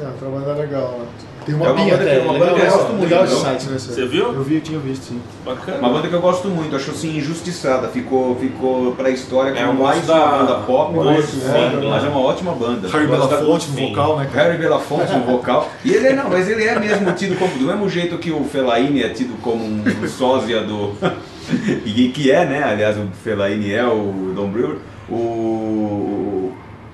É, 0.00 0.04
o 0.06 0.12
trabalho 0.12 0.50
é 0.50 0.54
legal. 0.54 1.00
Né? 1.46 1.54
Tem 1.54 1.54
É 1.54 1.58
uma 1.58 1.66
uma 1.70 1.74
pinha 1.74 1.96
banda 1.96 2.10
até. 2.10 2.20
que- 2.20 2.24
uma 2.26 2.32
legal, 2.32 2.46
banda 2.48 2.54
que 2.54 2.60
eu 2.60 2.64
legal, 2.64 2.78
gosto 2.78 2.92
muito, 2.92 3.02
Legal 3.10 3.24
esse 3.24 3.32
então. 3.32 3.44
site, 3.44 3.64
né? 3.68 3.78
Você 3.78 4.06
viu? 4.06 4.32
Eu 4.34 4.42
vi, 4.42 4.54
eu 4.56 4.60
tinha 4.60 4.78
visto, 4.80 5.02
sim. 5.04 5.20
Bacana. 5.44 5.78
Uma 5.78 5.88
banda 5.90 6.08
que 6.08 6.14
eu 6.14 6.20
gosto 6.20 6.48
muito, 6.48 6.74
acho 6.76 6.90
assim 6.90 7.16
injustiçada, 7.16 7.88
ficou, 7.88 8.36
ficou 8.36 8.92
pra 8.92 9.10
história 9.10 9.50
É, 9.58 9.64
como 9.66 9.82
mais 9.84 10.04
uma 10.08 10.14
da- 10.18 10.26
banda 10.38 10.54
pop, 10.66 10.92
gosto 10.94 11.36
mas, 11.36 11.54
é, 11.54 11.70
mas 11.88 12.02
né? 12.02 12.08
é 12.08 12.10
uma 12.10 12.20
ótima 12.20 12.52
banda. 12.52 12.88
Harry 12.88 13.06
Belafonte 13.06 13.70
no 13.70 13.88
vocal, 13.88 14.16
né? 14.18 14.28
cara? 14.32 14.46
Harry 14.48 14.58
Belafonte 14.58 15.12
no 15.12 15.20
vocal. 15.24 15.70
E 15.84 15.92
ele 15.92 16.08
é, 16.08 16.12
não, 16.14 16.28
mas 16.28 16.48
ele 16.48 16.64
é 16.64 16.78
mesmo 16.78 17.12
tido 17.12 17.38
como, 17.38 17.52
do 17.56 17.64
mesmo 17.66 17.88
jeito 17.88 18.18
que 18.18 18.30
o 18.30 18.44
Fellaini 18.44 19.02
é 19.02 19.08
tido 19.10 19.40
como 19.40 19.64
um 19.64 19.84
sósia 20.08 20.62
do. 20.62 20.92
e 21.86 22.08
que 22.08 22.30
é, 22.30 22.44
né? 22.44 22.62
Aliás, 22.64 22.96
o 22.96 23.06
Fellaini 23.22 23.72
é 23.72 23.84
o 23.86 24.32
Don 24.34 24.48
Brewer. 24.48 24.78
O 25.08 26.35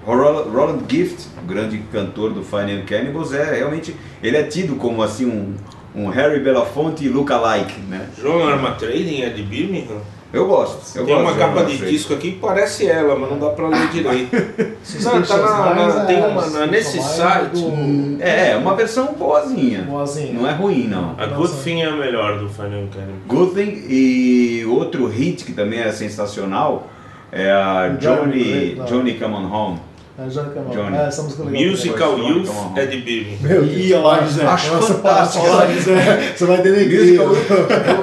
Roland, 0.07 0.81
Gift, 0.89 1.29
o 1.43 1.47
grande 1.47 1.79
cantor 1.93 2.33
do 2.33 2.43
Fine 2.43 2.73
and 2.73 2.83
Cannibals, 2.87 3.33
é 3.33 3.55
realmente. 3.57 3.95
Ele 4.23 4.37
é 4.37 4.43
tido 4.43 4.77
como 4.77 5.03
assim 5.03 5.27
um, 5.27 5.55
um 5.95 6.09
Harry 6.09 6.41
Belafonte 6.41 7.09
lookalike, 7.09 7.81
né? 7.89 8.07
João 8.21 8.47
Arma 8.49 8.73
Trading 8.73 9.23
é 9.23 9.31
de 9.31 9.43
Birmingham. 9.43 9.99
Eu 10.33 10.47
gosto. 10.47 10.97
Eu 10.99 11.05
tem 11.05 11.15
gosto 11.15 11.27
uma 11.27 11.33
de 11.35 11.39
capa 11.39 11.65
de 11.67 11.77
disco 11.77 12.15
aqui 12.15 12.33
que 12.33 12.39
parece 12.39 12.87
ela, 12.87 13.15
mas 13.19 13.29
não 13.31 13.39
dá 13.39 13.51
pra 13.51 13.69
ler 13.69 13.87
direito. 13.91 14.33
Não, 15.05 15.23
tá 15.23 15.37
na- 15.37 15.75
na- 15.75 16.05
tem 16.07 16.17
é, 16.19 16.27
uma- 16.27 16.47
na- 16.47 16.67
nesse 16.67 17.01
site. 17.03 17.51
do- 17.53 18.17
É, 18.23 18.53
é 18.53 18.57
uma 18.57 18.75
versão 18.75 19.13
boazinha. 19.13 19.83
Boazinha. 19.83 20.33
Não 20.33 20.49
é 20.49 20.53
ruim, 20.53 20.89
não. 20.89 21.15
A 21.19 21.27
Nossa. 21.27 21.35
Good 21.37 21.63
Thing 21.63 21.83
é 21.83 21.87
a 21.87 21.93
melhor 21.93 22.39
do 22.39 22.49
Final 22.49 22.89
Cannibal. 22.91 23.15
Good 23.29 23.55
Thing 23.55 23.85
e 23.89 24.65
outro 24.67 25.07
hit 25.07 25.45
que 25.45 25.53
também 25.53 25.81
é 25.81 25.93
sensacional 25.93 26.89
é 27.31 27.51
a 27.51 27.89
Johnny. 28.01 28.75
Johnny 28.89 29.15
Come 29.15 29.35
On 29.35 29.53
Home. 29.53 29.81
É, 30.19 30.29
Johnny 30.29 30.51
Cameron. 30.51 30.71
Johnny. 30.71 30.97
É, 30.97 31.07
essa 31.07 31.23
música 31.23 31.43
é 31.43 31.47
legal. 31.47 31.71
Musical 31.71 32.19
Youth 32.19 32.51
é 32.77 32.87
de 32.87 32.97
Birmingham. 32.99 33.49
Meu 33.49 33.63
Deus. 33.65 34.03
lá, 34.03 34.23
José. 34.23 34.45
Acho 34.45 34.75
Nossa, 34.75 34.95
fantástico. 34.95 35.45
Olha 35.45 35.55
lá, 35.55 35.67
José. 35.73 36.33
Você 36.37 36.45
vai 36.45 36.63
denegrir. 36.63 37.01
Musical 37.01 37.27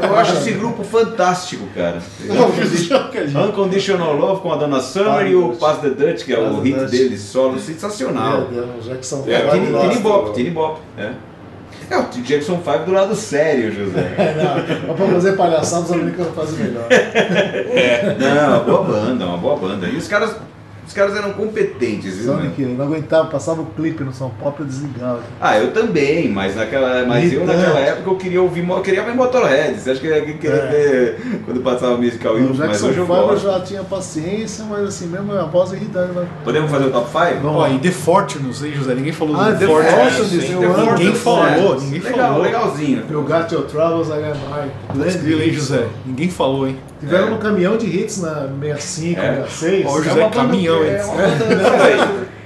eu, 0.04 0.10
eu 0.10 0.15
acho 0.15 0.34
esse 0.34 0.52
grupo 0.54 0.84
fantástico, 0.84 1.67
cara. 1.76 2.00
Unconditional 3.48 4.15
Love 4.15 4.41
com 4.41 4.52
a 4.52 4.56
Dona 4.56 4.82
Summer 4.82 5.28
e 5.28 5.36
o 5.36 5.50
Pass 5.56 5.82
the 5.82 5.89
Dutch, 5.89 6.24
que 6.26 6.34
é 6.34 6.39
o 6.39 6.60
hit 6.62 6.86
deles, 6.86 7.22
solo 7.22 7.60
sensacional. 7.60 8.48
Meu 8.52 8.63
Deus, 8.65 8.86
Jackson 8.86 9.24
É. 9.28 9.48
Tiny 9.50 10.00
Bop, 10.00 10.34
Tiny 10.34 10.50
Bop. 10.50 10.80
É. 10.98 11.12
é 11.91 11.98
o 11.98 12.04
Jackson 12.24 12.60
5 12.63 12.86
do 12.86 12.91
lado 12.91 13.15
sério, 13.15 13.72
José. 13.72 14.00
É, 14.17 14.34
não, 14.43 14.88
mas 14.88 14.98
pra 14.98 15.08
fazer 15.08 15.34
palhaçada, 15.34 15.84
os 15.84 15.91
americanos 15.91 16.34
fazem 16.36 16.58
melhor. 16.65 16.88
Não, 18.19 18.48
uma 18.50 18.60
boa 18.60 18.84
banda, 18.84 19.26
uma 19.26 19.38
boa 19.38 19.56
banda. 19.56 19.88
E 19.88 19.95
os 19.95 20.08
caras, 20.08 20.36
os 20.89 20.93
caras 20.95 21.15
eram 21.15 21.34
competentes, 21.34 22.17
viu? 22.17 22.34
né? 22.34 22.41
Sonic, 22.41 22.62
eu 22.63 22.69
não 22.69 22.86
aguentava, 22.86 23.30
passava 23.30 23.62
o 23.62 23.65
clipe 23.67 24.04
no 24.04 24.12
São 24.12 24.32
Paulo 24.32 24.56
e 24.58 24.62
eu 24.63 24.65
desligava. 24.67 25.19
Ah, 25.39 25.56
eu 25.60 25.71
também, 25.71 26.28
mas 26.30 26.56
naquela, 26.56 27.06
mas 27.06 27.32
eu 27.32 27.45
naquela 27.45 27.80
época 27.80 28.10
eu 28.10 28.15
queria 28.15 28.41
ouvir, 28.41 28.67
eu 28.67 28.82
queria 28.82 29.04
ver 29.04 29.13
Motorhead. 29.13 29.80
Você 29.80 29.91
acha 29.91 30.02
que 30.02 30.08
eu 30.08 30.15
ia 30.15 30.34
querer 30.34 30.58
É. 30.58 30.67
ver 30.67 31.41
quando 31.45 31.62
passava 31.62 31.95
Musical 31.95 32.34
O 32.34 32.39
Youth? 32.39 32.56
Mas 32.58 32.82
hoje 32.82 32.97
eu 32.97 33.06
5 33.06 33.13
eu 33.17 33.38
já 33.38 33.60
tinha 33.60 33.84
paciência, 33.84 34.65
mas 34.67 34.80
assim, 34.88 35.06
mesmo 35.08 35.32
a 35.34 35.43
voz 35.43 35.71
irritante. 35.73 36.12
Mas... 36.15 36.28
Podemos 36.43 36.71
fazer 36.71 36.86
o 36.86 36.91
top 36.91 37.08
5? 37.12 37.41
Vamos 37.43 37.62
lá. 37.62 37.69
e 37.69 37.78
The 37.78 37.91
Fortunes, 37.91 38.63
hein, 38.63 38.73
José? 38.75 38.95
Ninguém 38.95 39.13
falou 39.13 39.36
Ah, 39.39 39.52
do 39.52 39.60
The 39.60 39.67
Fortunes. 39.67 39.93
Fortunes, 40.15 40.49
eu 40.49 40.60
The 40.60 40.65
amo. 40.65 40.91
Ninguém 40.91 41.13
falou, 41.13 41.45
É, 41.45 41.80
ninguém 41.80 41.99
legal, 42.02 42.28
falou. 42.30 42.41
legalzinho. 42.43 43.04
You 43.12 43.21
got 43.21 43.52
your 43.54 43.63
troubles, 43.65 44.08
I 44.08 44.13
got 44.21 44.38
mine. 44.97 45.12
Grilo, 45.21 45.41
hein, 45.43 45.54
José? 45.54 45.86
Ninguém 46.04 46.30
falou, 46.32 46.67
hein? 46.67 46.78
Tiveram 47.00 47.28
É. 47.28 47.30
no 47.30 47.38
caminhão 47.38 47.78
de 47.78 47.86
hits 47.88 48.22
na 48.22 48.48
65, 48.60 49.20
É. 49.22 49.36
66. 49.48 49.86
Ó, 49.88 49.98
o 50.00 50.04
É 50.04 50.14
uma 50.14 50.30
caminhão? 50.30 50.84
É 50.84 51.02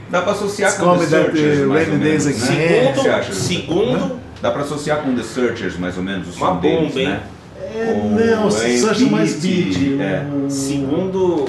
dá 0.09 0.21
pra 0.21 0.31
associar 0.33 0.77
com 0.77 0.97
The 0.97 1.05
Searchers, 1.05 1.67
mais 1.67 1.87
ou 1.89 1.95
menos, 1.95 2.25
né? 2.25 2.31
Segundo, 2.33 3.33
segundo 3.33 4.23
Dá 4.41 4.51
pra 4.51 4.61
associar 4.63 4.97
com 5.01 5.15
The 5.15 5.23
Searchers, 5.23 5.77
mais 5.79 5.97
ou 5.97 6.03
menos, 6.03 6.27
o 6.35 6.37
Uma 6.37 6.47
som 6.55 6.59
deles, 6.59 6.95
né? 6.95 7.21
É, 7.75 8.35
não, 8.35 8.47
acha 8.47 9.05
mais 9.05 9.35
beat, 9.39 9.99
é. 10.01 10.21
o- 10.45 10.49
segundo, 10.49 11.45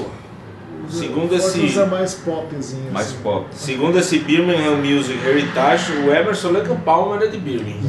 segundo 0.89 1.35
esse, 1.35 1.79
é 1.79 1.85
mais 1.85 2.13
popzinho. 2.13 2.91
Mais 2.91 3.07
assim. 3.07 3.17
pop. 3.23 3.45
segundo 3.51 3.99
esse 3.99 4.19
Birmingham 4.19 4.75
Music 4.77 5.19
Heritage, 5.27 5.91
o 5.93 6.13
Emerson 6.13 6.51
Lake 6.51 6.69
Palmer 6.83 7.21
é 7.23 7.27
de 7.27 7.37
Birmingham. 7.37 7.79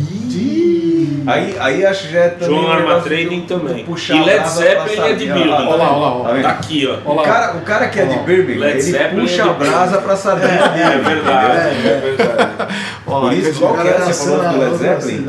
Aí, 1.26 1.56
aí 1.58 1.84
acho 1.84 2.06
que 2.06 2.12
já 2.12 2.20
é 2.20 2.28
também. 2.28 2.46
João 2.60 2.68
um 2.68 2.72
Arma 2.72 3.00
Trading 3.00 3.40
também. 3.42 3.84
puxar 3.84 4.14
E 4.16 4.24
Led 4.24 4.48
Zeppelin 4.48 5.00
é 5.00 5.12
de. 5.14 5.24
Birmingham. 5.26 5.54
Olha 5.54 5.76
lá, 5.76 5.90
olha 5.90 5.96
lá, 5.96 6.14
olha 6.14 6.22
Tá 6.22 6.28
lá. 6.28 6.34
vendo? 6.34 6.42
Tá 6.44 6.50
aqui, 6.50 6.86
ó. 7.04 7.12
O 7.12 7.16
cara, 7.22 7.56
o 7.56 7.60
cara 7.62 7.88
que 7.88 7.98
é 7.98 8.04
de 8.04 8.18
Birmingham, 8.20 8.60
Led 8.60 8.72
ele 8.74 8.82
Zeppelin 8.82 9.20
puxa 9.22 9.42
é 9.42 9.44
a 9.44 9.52
brasa 9.52 9.98
pra 9.98 10.14
sardinha 10.16 10.50
É 10.52 10.68
dele. 10.90 11.02
verdade, 11.02 11.74
entendeu? 11.74 11.92
é 11.96 12.00
verdade. 12.00 12.50
Olha 13.08 13.20
Por 13.20 13.24
lá, 13.24 13.34
isso, 13.34 13.52
que 13.52 13.58
qual 13.58 13.74
que 13.76 13.88
é? 13.88 13.92
Você 13.98 14.24
falou 14.24 14.42
na 14.42 14.52
do 14.52 14.58
Led 14.60 14.76
Zeppelin? 14.76 15.26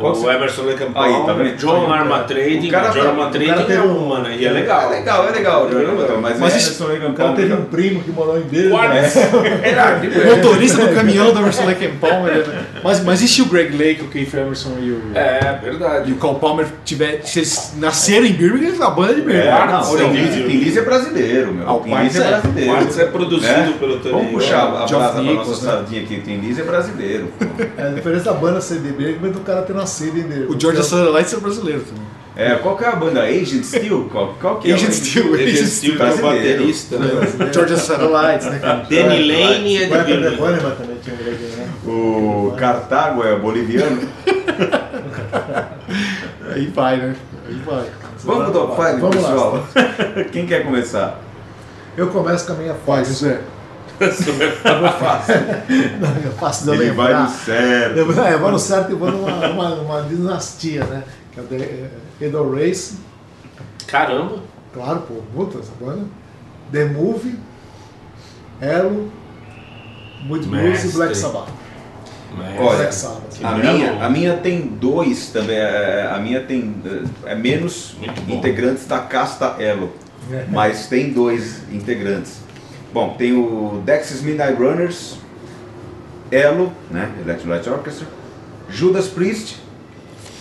O 0.00 0.30
Emerson 0.30 0.62
Aí, 0.96 1.12
tá 1.12 1.18
Palmer, 1.18 1.36
vendo? 1.36 1.56
John 1.56 1.92
Arma 1.92 2.18
Trading, 2.20 2.68
O 2.68 2.70
cara- 2.72 2.88
John 2.88 3.08
Arma 3.08 3.30
Trading 3.30 3.72
é 3.72 3.80
um- 3.80 4.06
uma, 4.06 4.18
né? 4.20 4.36
E 4.40 4.44
é 4.44 4.50
legal. 4.50 4.92
É 4.92 4.96
legal, 4.98 5.28
é 5.28 5.30
legal. 5.30 5.68
É. 5.68 6.16
Mas, 6.20 6.40
é 6.42 6.56
Emerson 6.56 6.90
O 7.06 7.12
cara 7.14 7.32
teve 7.32 7.52
um 7.54 7.64
primo 7.64 8.02
que 8.02 8.10
morou 8.10 8.38
em 8.38 8.42
Birmingham. 8.42 8.76
Quartz. 8.78 9.16
Era, 9.62 9.96
O 9.96 10.00
verdade. 10.00 10.30
motorista 10.36 10.86
do 10.86 10.94
caminhão 10.94 11.32
do 11.32 11.38
Emerson 11.38 11.62
Palmer. 12.00 12.46
né? 12.48 12.64
Mas, 12.82 13.02
mas 13.04 13.22
e 13.22 13.28
se 13.28 13.42
o 13.42 13.46
Greg 13.46 13.76
Lake, 13.76 14.02
o 14.02 14.08
Keith 14.08 14.32
Emerson 14.34 14.72
e 14.80 14.90
o, 14.90 15.02
É, 15.14 15.58
e 15.60 15.64
verdade. 15.64 16.12
o 16.12 16.16
Carl 16.16 16.34
Palmer 16.36 16.66
tiver, 16.84 17.22
se 17.24 17.40
eles 17.40 17.74
nasceram 17.76 18.26
em 18.26 18.32
Birmingham, 18.32 18.84
a 18.84 18.90
banda 18.90 19.12
é 19.12 19.14
de 19.16 19.20
É, 19.20 19.24
Birmingham. 19.24 19.66
não, 19.66 19.66
Quartz, 19.66 19.88
Tim 19.90 19.96
né? 19.96 20.08
Lizzy- 20.22 20.42
Tim 20.42 20.56
Lizzy 20.58 20.78
é 20.78 20.82
brasileiro, 20.82 21.52
meu. 21.54 21.68
Ah, 21.68 21.74
o 21.74 21.82
é 21.86 21.90
é. 22.20 22.28
brasileiro. 22.28 22.70
Quartz 22.72 22.98
é 22.98 23.04
produzido 23.06 23.52
Né? 23.52 23.74
pelo 23.78 23.98
Tony 23.98 24.14
Vamos 24.14 24.30
puxar 24.32 24.62
a 24.62 24.66
brasa 24.86 25.08
pra 25.12 25.22
Nichols, 25.22 25.48
nossa 25.48 25.66
né? 25.66 25.72
sardinha 25.72 26.02
aqui. 26.02 26.20
Tim 26.20 26.36
Lizzy 26.38 26.60
é 26.60 26.64
brasileiro. 26.64 27.28
É, 27.76 27.82
a 27.82 27.88
diferença 27.90 28.24
da 28.24 28.32
banda 28.34 28.60
ser 28.60 28.78
de 28.80 28.88
Birmingham 28.92 29.28
é 29.28 29.32
do 29.32 29.40
cara 29.40 29.62
ter 29.62 29.74
nascido 29.74 30.18
em 30.18 30.22
Birmingham. 30.22 30.46
O 30.56 30.60
Georgia 30.60 30.80
Então, 30.84 30.98
Satellites 30.98 31.32
é 31.32 31.36
brasileiro 31.36 31.80
também. 31.82 32.07
É, 32.40 32.54
qual 32.54 32.76
que 32.76 32.84
é 32.84 32.88
a 32.88 32.94
banda? 32.94 33.22
Agent 33.24 33.64
Steel? 33.64 34.08
Qual, 34.12 34.32
qual 34.40 34.60
que 34.60 34.70
é? 34.70 34.74
Agent 34.74 34.90
o- 34.90 34.94
Steel, 34.94 35.34
Agent 35.34 35.60
é 35.60 35.66
Steel. 35.66 35.94
o 35.94 35.98
brasileiro. 35.98 36.38
baterista, 36.58 36.98
né? 37.00 37.10
Georgia 37.52 37.76
Satellites, 37.76 38.46
né? 38.46 38.60
Danny 38.88 39.32
Lane 39.32 39.76
é 39.76 39.86
de. 39.86 40.36
Bunnyman 40.36 40.70
também 40.76 40.96
tinha 41.02 41.16
um 41.16 41.56
né? 41.56 41.68
O 41.84 42.54
Cartago 42.56 43.24
é 43.24 43.34
boliviano. 43.36 44.02
Aí 46.54 46.66
vai, 46.68 46.96
né? 46.98 47.14
Aí 47.48 47.54
vai. 47.66 47.84
Vamos 48.24 48.50
pro 48.50 48.52
top 48.52 48.82
5, 48.88 48.98
Vamos 49.00 49.16
lá. 49.22 49.30
pessoal. 49.30 49.68
Quem 50.32 50.46
quer 50.46 50.64
começar? 50.64 51.20
Eu 51.96 52.06
começo 52.08 52.46
com 52.46 52.52
a 52.52 52.56
minha 52.56 52.74
Vai, 52.86 52.98
fase. 53.04 53.14
José. 53.14 53.40
Não, 54.00 54.86
é 54.86 54.92
fácil 56.38 56.64
de 56.64 56.70
eu 56.70 56.74
Ele 56.82 56.90
vai 56.92 57.06
lembrar. 57.08 57.24
no 57.24 57.30
certo. 57.30 57.96
Eu, 57.96 58.24
é, 58.24 58.34
eu 58.34 58.38
vou 58.38 58.52
no 58.52 58.58
certo 58.60 58.92
e 58.92 58.94
vou 58.94 59.10
numa, 59.10 59.48
numa, 59.48 59.68
numa 59.70 60.02
dinastia, 60.02 60.84
né? 60.84 61.02
Que 61.46 61.54
é 61.54 61.56
o 61.56 61.60
The 61.60 61.64
é, 62.20 62.26
Edel 62.26 62.52
Race, 62.54 62.96
Caramba. 63.86 64.40
claro, 64.72 65.02
pô, 65.02 65.14
puta 65.34 65.58
essa 65.58 65.72
banda. 65.80 66.04
The 66.72 66.86
Movie, 66.86 67.36
Elo, 68.60 69.10
Mood 70.24 70.46
Blues 70.46 70.84
e. 70.84 70.88
Black 70.88 71.16
Sabbath. 71.16 71.48
Olha, 72.58 72.76
Black 72.76 72.94
Sabbath. 72.94 73.42
A 73.42 73.52
minha, 73.56 74.04
a 74.04 74.10
minha 74.10 74.36
tem 74.36 74.62
dois 74.66 75.28
também. 75.28 75.56
é, 75.56 76.10
A 76.12 76.18
minha 76.18 76.42
tem 76.44 76.74
é, 77.24 77.34
menos 77.34 77.96
integrantes 78.28 78.86
da 78.86 78.98
casta 79.00 79.56
Elo, 79.58 79.92
É. 80.30 80.44
mas 80.50 80.88
tem 80.88 81.12
dois 81.12 81.62
integrantes. 81.72 82.40
Bom, 82.92 83.14
tem 83.16 83.32
o 83.32 83.82
Dexys 83.84 84.22
Midnight 84.22 84.54
Runners, 84.54 85.16
Elo, 86.30 86.72
né, 86.90 87.10
Electric 87.22 87.48
Light 87.48 87.68
Orchestra, 87.68 88.06
Judas 88.68 89.08
Priest, 89.08 89.56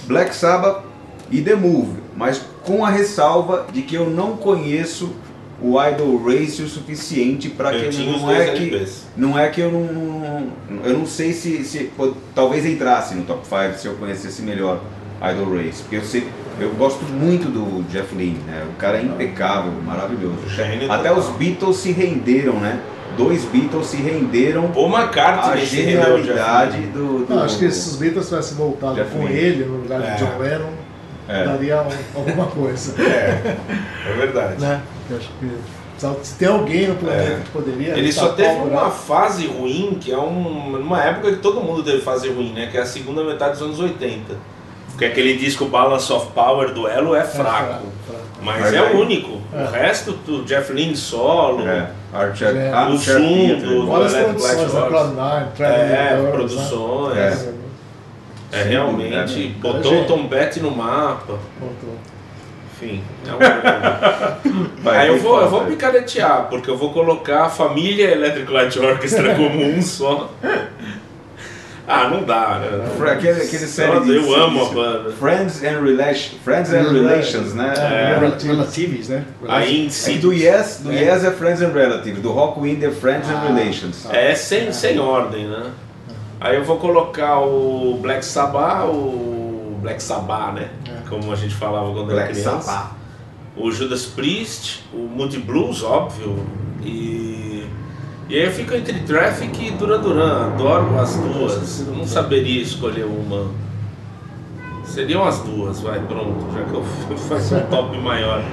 Black 0.08 0.34
Sabbath 0.36 0.87
e 1.32 1.42
The 1.42 1.56
Move, 1.56 1.94
mas 2.16 2.42
com 2.64 2.86
a 2.86 2.90
ressalva 2.90 3.68
de 3.72 3.82
que 3.82 3.96
eu 3.96 4.10
não 4.10 4.38
conheço 4.38 5.14
o 5.62 5.82
Idol 5.84 6.24
Race 6.24 6.62
o 6.62 6.68
suficiente 6.68 7.50
para 7.50 7.72
que 7.72 8.06
não 8.06 8.30
é 8.32 8.46
que 8.52 8.64
LPs. 8.70 9.06
não 9.18 9.40
é 9.40 9.50
que 9.50 9.60
eu 9.62 9.72
não. 9.72 10.48
Eu 10.84 11.00
não 11.00 11.06
sei 11.08 11.34
se. 11.34 11.64
se 11.64 11.86
pô, 11.98 12.14
talvez 12.36 12.66
entrasse 12.66 13.16
no 13.16 13.24
top 13.24 13.42
5 13.48 13.80
se 13.80 13.88
eu 13.88 13.96
conhecesse 13.96 14.42
melhor 14.44 14.80
Idol 15.20 15.56
Race. 15.58 15.82
Porque 15.82 15.96
eu 15.96 16.04
sei. 16.04 16.28
Eu 16.60 16.72
gosto 16.72 17.04
muito 17.06 17.50
do 17.50 17.84
Jeff 17.92 18.16
Lynne, 18.16 18.40
né? 18.48 18.66
O 18.70 18.76
cara 18.78 18.98
é 18.98 19.04
impecável, 19.04 19.72
maravilhoso. 19.86 20.38
Gênio 20.48 20.92
Até 20.92 21.10
total. 21.10 21.24
os 21.24 21.30
Beatles 21.38 21.78
se 21.78 21.92
renderam, 21.92 22.60
né? 22.60 22.80
Dois 23.16 23.44
Beatles 23.46 23.88
se 23.88 23.98
renderam 23.98 24.70
Paul 24.70 24.90
McCartney 24.96 25.66
se 25.66 25.76
rendeu, 25.78 26.18
genialidade 26.24 26.82
do, 26.88 27.26
do. 27.26 27.34
Não, 27.36 27.44
acho 27.44 27.58
que 27.58 27.72
se 27.72 27.90
os 27.90 27.96
Beatles 27.96 28.28
tivessem 28.30 28.56
voltado 28.58 28.94
Jeff 28.96 29.10
com 29.12 29.28
ele 29.28 29.66
no 29.66 29.78
lugar 29.78 30.02
É. 30.04 30.14
de 30.14 30.20
John 30.24 30.38
Lennon, 30.40 30.70
É. 31.28 31.44
daria 31.46 31.82
um- 31.82 32.20
alguma 32.20 32.46
coisa. 32.48 32.94
É, 33.02 33.56
é 34.10 34.14
verdade. 34.18 34.62
né? 34.62 34.82
Eu 35.10 35.18
acho 35.18 35.30
que 35.40 35.52
se 36.24 36.36
tem 36.36 36.48
alguém 36.48 36.88
no 36.88 36.96
planeta 36.96 37.32
É. 37.34 37.40
que 37.44 37.50
poderia. 37.50 37.98
Ele 37.98 38.12
só 38.12 38.30
teve 38.30 38.56
uma 38.60 38.90
fase 38.92 39.48
ruim, 39.48 39.98
que 40.00 40.12
é 40.12 40.18
um, 40.18 40.78
uma 40.80 41.04
época 41.04 41.32
que 41.32 41.38
todo 41.38 41.60
mundo 41.62 41.82
teve 41.84 42.02
fase 42.02 42.30
ruim, 42.30 42.54
né? 42.54 42.68
Que 42.72 42.78
é 42.78 42.82
a 42.82 42.86
segunda 42.86 43.24
metade 43.24 43.54
dos 43.54 43.62
anos 43.64 43.80
80. 43.80 44.36
Porque 44.90 45.06
aquele 45.06 45.36
disco 45.38 45.66
Balance 45.66 46.12
of 46.14 46.32
Power 46.34 46.72
do 46.74 46.88
Elo 46.88 47.16
é 47.16 47.24
fraco. 47.24 47.50
fraco, 47.66 47.84
fraco. 48.08 48.24
Mas, 48.42 48.62
Mas 48.62 48.74
é 48.74 48.80
aí- 48.80 48.96
o 48.96 49.00
único. 49.02 49.42
É. 49.54 49.64
O 49.64 49.72
resto, 49.72 50.12
do 50.12 50.44
Jeff 50.46 50.72
Lynne 50.72 50.96
solo, 50.96 51.68
É. 51.68 51.88
É. 52.14 52.18
Archer 52.18 52.50
O 52.94 52.98
Zoom 52.98 53.48
Theater. 53.48 53.68
do- 53.68 53.90
Olha 53.92 54.06
as 54.06 54.14
Electric 54.14 54.42
Light 54.44 54.56
produções 54.56 54.74
da 54.74 54.86
Orchestra. 54.86 55.08
Cloud9, 55.16 55.42
é, 55.42 55.56
Traveling 55.56 56.22
Wilds, 56.22 56.32
produções. 56.32 57.16
né? 57.16 57.54
É, 58.60 58.64
Sim, 58.64 58.70
realmente. 58.70 59.56
é. 59.58 59.62
Botou 59.62 60.02
o 60.02 60.06
Tom 60.06 60.28
Petty 60.28 60.60
no 60.60 60.72
mapa. 60.72 61.38
Voltou. 61.60 61.96
Enfim, 62.76 63.02
é 63.28 63.32
um... 63.34 63.38
Aí 64.90 65.08
eu 65.08 65.18
vou, 65.20 65.42
eu 65.42 65.50
vou 65.50 65.66
picaretear, 65.66 66.48
porque 66.50 66.70
eu 66.70 66.78
vou 66.78 66.92
colocar 66.94 67.46
a 67.46 67.50
família 67.50 68.12
Electric 68.12 68.52
Light 68.52 68.78
Orchestra 68.80 69.34
como 69.36 69.64
um 69.66 69.82
só. 69.82 70.32
Ah, 71.90 72.10
não 72.10 72.22
dá, 72.24 72.60
né? 72.60 73.12
Aquele, 73.12 73.42
aquele 73.42 73.66
série 73.66 73.94
Eu, 73.96 74.02
de- 74.04 74.16
eu 74.18 74.36
amo 74.36 74.66
a 74.66 74.70
banda. 74.74 75.12
Friends 75.14 75.64
and, 75.64 75.82
Relation, 75.82 76.36
Friends 76.44 76.74
and 76.74 76.92
Relations, 76.92 77.54
né? 77.54 77.74
É. 77.78 78.20
Relatives, 78.20 79.08
né? 79.08 79.24
Aí 79.48 79.86
em 79.86 79.88
É 79.88 80.18
do 80.18 80.34
Yes, 80.34 80.82
do 80.84 80.92
É. 80.92 80.96
Yes 81.02 81.24
é 81.24 81.32
Friends 81.32 81.62
and 81.62 81.70
Relatives, 81.72 82.22
do 82.22 82.32
Rockwind 82.32 82.84
é 82.84 82.92
Friends 82.92 83.30
and 83.30 83.38
Ah, 83.42 83.48
Relations. 83.54 84.04
tá. 84.04 84.16
É 84.18 84.36
sem, 84.36 84.72
sem 84.74 85.00
ordem, 85.00 85.48
né? 85.48 85.64
Aí 86.40 86.56
eu 86.56 86.64
vou 86.64 86.78
colocar 86.78 87.40
o 87.40 87.98
Black 88.02 88.24
Sabbath, 88.24 88.90
o 88.90 89.78
Black 89.82 90.02
Sabbath, 90.02 90.54
né? 90.54 90.70
É. 90.88 91.10
Como 91.10 91.32
a 91.32 91.36
gente 91.36 91.56
falava 91.56 91.92
quando 91.92 92.12
era 92.12 92.26
Black 92.26 92.34
criança. 92.34 92.62
Sabbath. 92.62 92.92
O 93.56 93.72
Judas 93.72 94.06
Priest, 94.06 94.84
o 94.94 94.98
Moody 94.98 95.40
Blues, 95.40 95.82
óbvio. 95.84 96.46
E, 96.84 97.68
e 98.30 98.36
aí 98.36 98.46
eu 98.46 98.52
fico 98.52 98.76
entre 98.76 99.00
Traffic 99.00 99.68
e 99.68 99.72
Duran 99.72 100.00
Duran. 100.00 100.46
Adoro 100.54 101.00
as 101.00 101.16
duas. 101.16 101.88
Eu 101.88 101.96
não 101.96 102.06
saberia 102.06 102.62
escolher 102.62 103.06
uma. 103.06 103.50
Seriam 104.86 105.26
as 105.26 105.40
duas, 105.40 105.80
vai, 105.82 106.00
pronto. 106.02 106.46
Já 106.54 106.64
que 106.64 106.74
eu 106.74 107.18
faço 107.18 107.56
um 107.56 107.62
top 107.62 107.98
maior. 107.98 108.44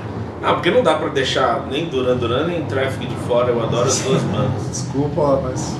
Ah, 0.42 0.54
porque 0.54 0.70
não 0.70 0.82
dá 0.82 0.94
pra 0.94 1.08
deixar 1.08 1.66
nem 1.70 1.86
Duran 1.86 2.16
Duran 2.16 2.46
nem 2.46 2.64
Traffic 2.64 3.06
de 3.06 3.16
fora. 3.26 3.50
Eu 3.50 3.62
adoro 3.62 3.86
as 3.86 4.00
duas 4.00 4.22
bandas. 4.22 4.68
Desculpa, 4.68 5.40
mas. 5.42 5.76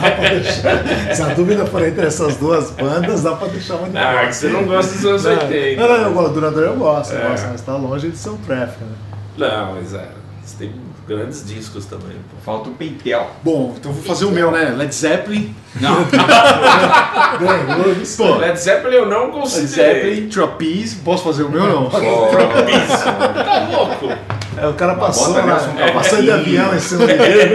Dá 0.00 0.10
pra 0.10 0.28
deixar. 0.30 1.14
Se 1.14 1.22
a 1.22 1.26
dúvida 1.34 1.64
for 1.66 1.82
entre 1.86 2.06
essas 2.06 2.36
duas 2.36 2.70
bandas, 2.72 3.22
dá 3.22 3.32
pra 3.36 3.48
deixar 3.48 3.74
uma 3.76 3.88
de 3.88 3.96
Ah, 3.98 4.12
fora. 4.12 4.26
que 4.28 4.32
você 4.36 4.48
não 4.48 4.64
gosta 4.64 4.92
dos 4.94 5.04
anos 5.06 5.24
Não, 5.24 5.32
80. 5.32 5.80
Não, 5.80 5.88
não, 5.88 6.04
eu 6.04 6.12
gosto. 6.12 6.32
Durador 6.34 6.62
eu 6.64 6.76
gosto, 6.76 7.12
eu 7.14 7.20
É. 7.20 7.28
gosto, 7.30 7.46
mas 7.50 7.60
tá 7.62 7.76
longe 7.76 8.08
de 8.10 8.16
ser 8.16 8.30
um 8.30 8.36
traffic, 8.38 8.82
né? 8.84 8.90
Não, 9.36 9.74
mas 9.74 9.94
é. 9.94 10.08
Você 10.44 10.56
tem 10.64 10.72
grandes 11.06 11.44
discos 11.46 11.84
também. 11.86 12.08
pô. 12.30 12.36
Falta 12.44 12.70
o 12.70 12.72
Peitel. 12.72 13.30
Bom, 13.42 13.74
então 13.78 13.90
eu 13.90 13.94
vou 13.94 14.02
fazer 14.04 14.24
o 14.24 14.30
meu, 14.30 14.50
né? 14.50 14.74
Led 14.76 14.94
Zeppelin. 14.94 15.54
Isso. 18.02 18.16
Pô, 18.22 18.36
Led 18.36 18.58
Zeppelin 18.58 18.94
eu 18.96 19.06
não 19.06 19.24
Led 19.26 19.32
considerei. 19.32 19.94
Zeppelin, 20.04 20.28
Trapeze. 20.28 20.96
Posso 20.96 21.24
fazer 21.24 21.42
o 21.44 21.50
meu 21.50 21.62
ou 21.62 21.68
não? 21.68 21.90
Tá 21.90 21.98
louco? 21.98 22.36
É, 24.56 24.66
o 24.66 24.72
cara 24.74 24.94
passou, 24.96 25.34
né? 25.34 25.56
É, 25.78 25.90
passou 25.92 26.20
de 26.20 26.30
avião 26.30 26.74
em 26.74 26.78
cima 26.80 27.06
dele. 27.06 27.54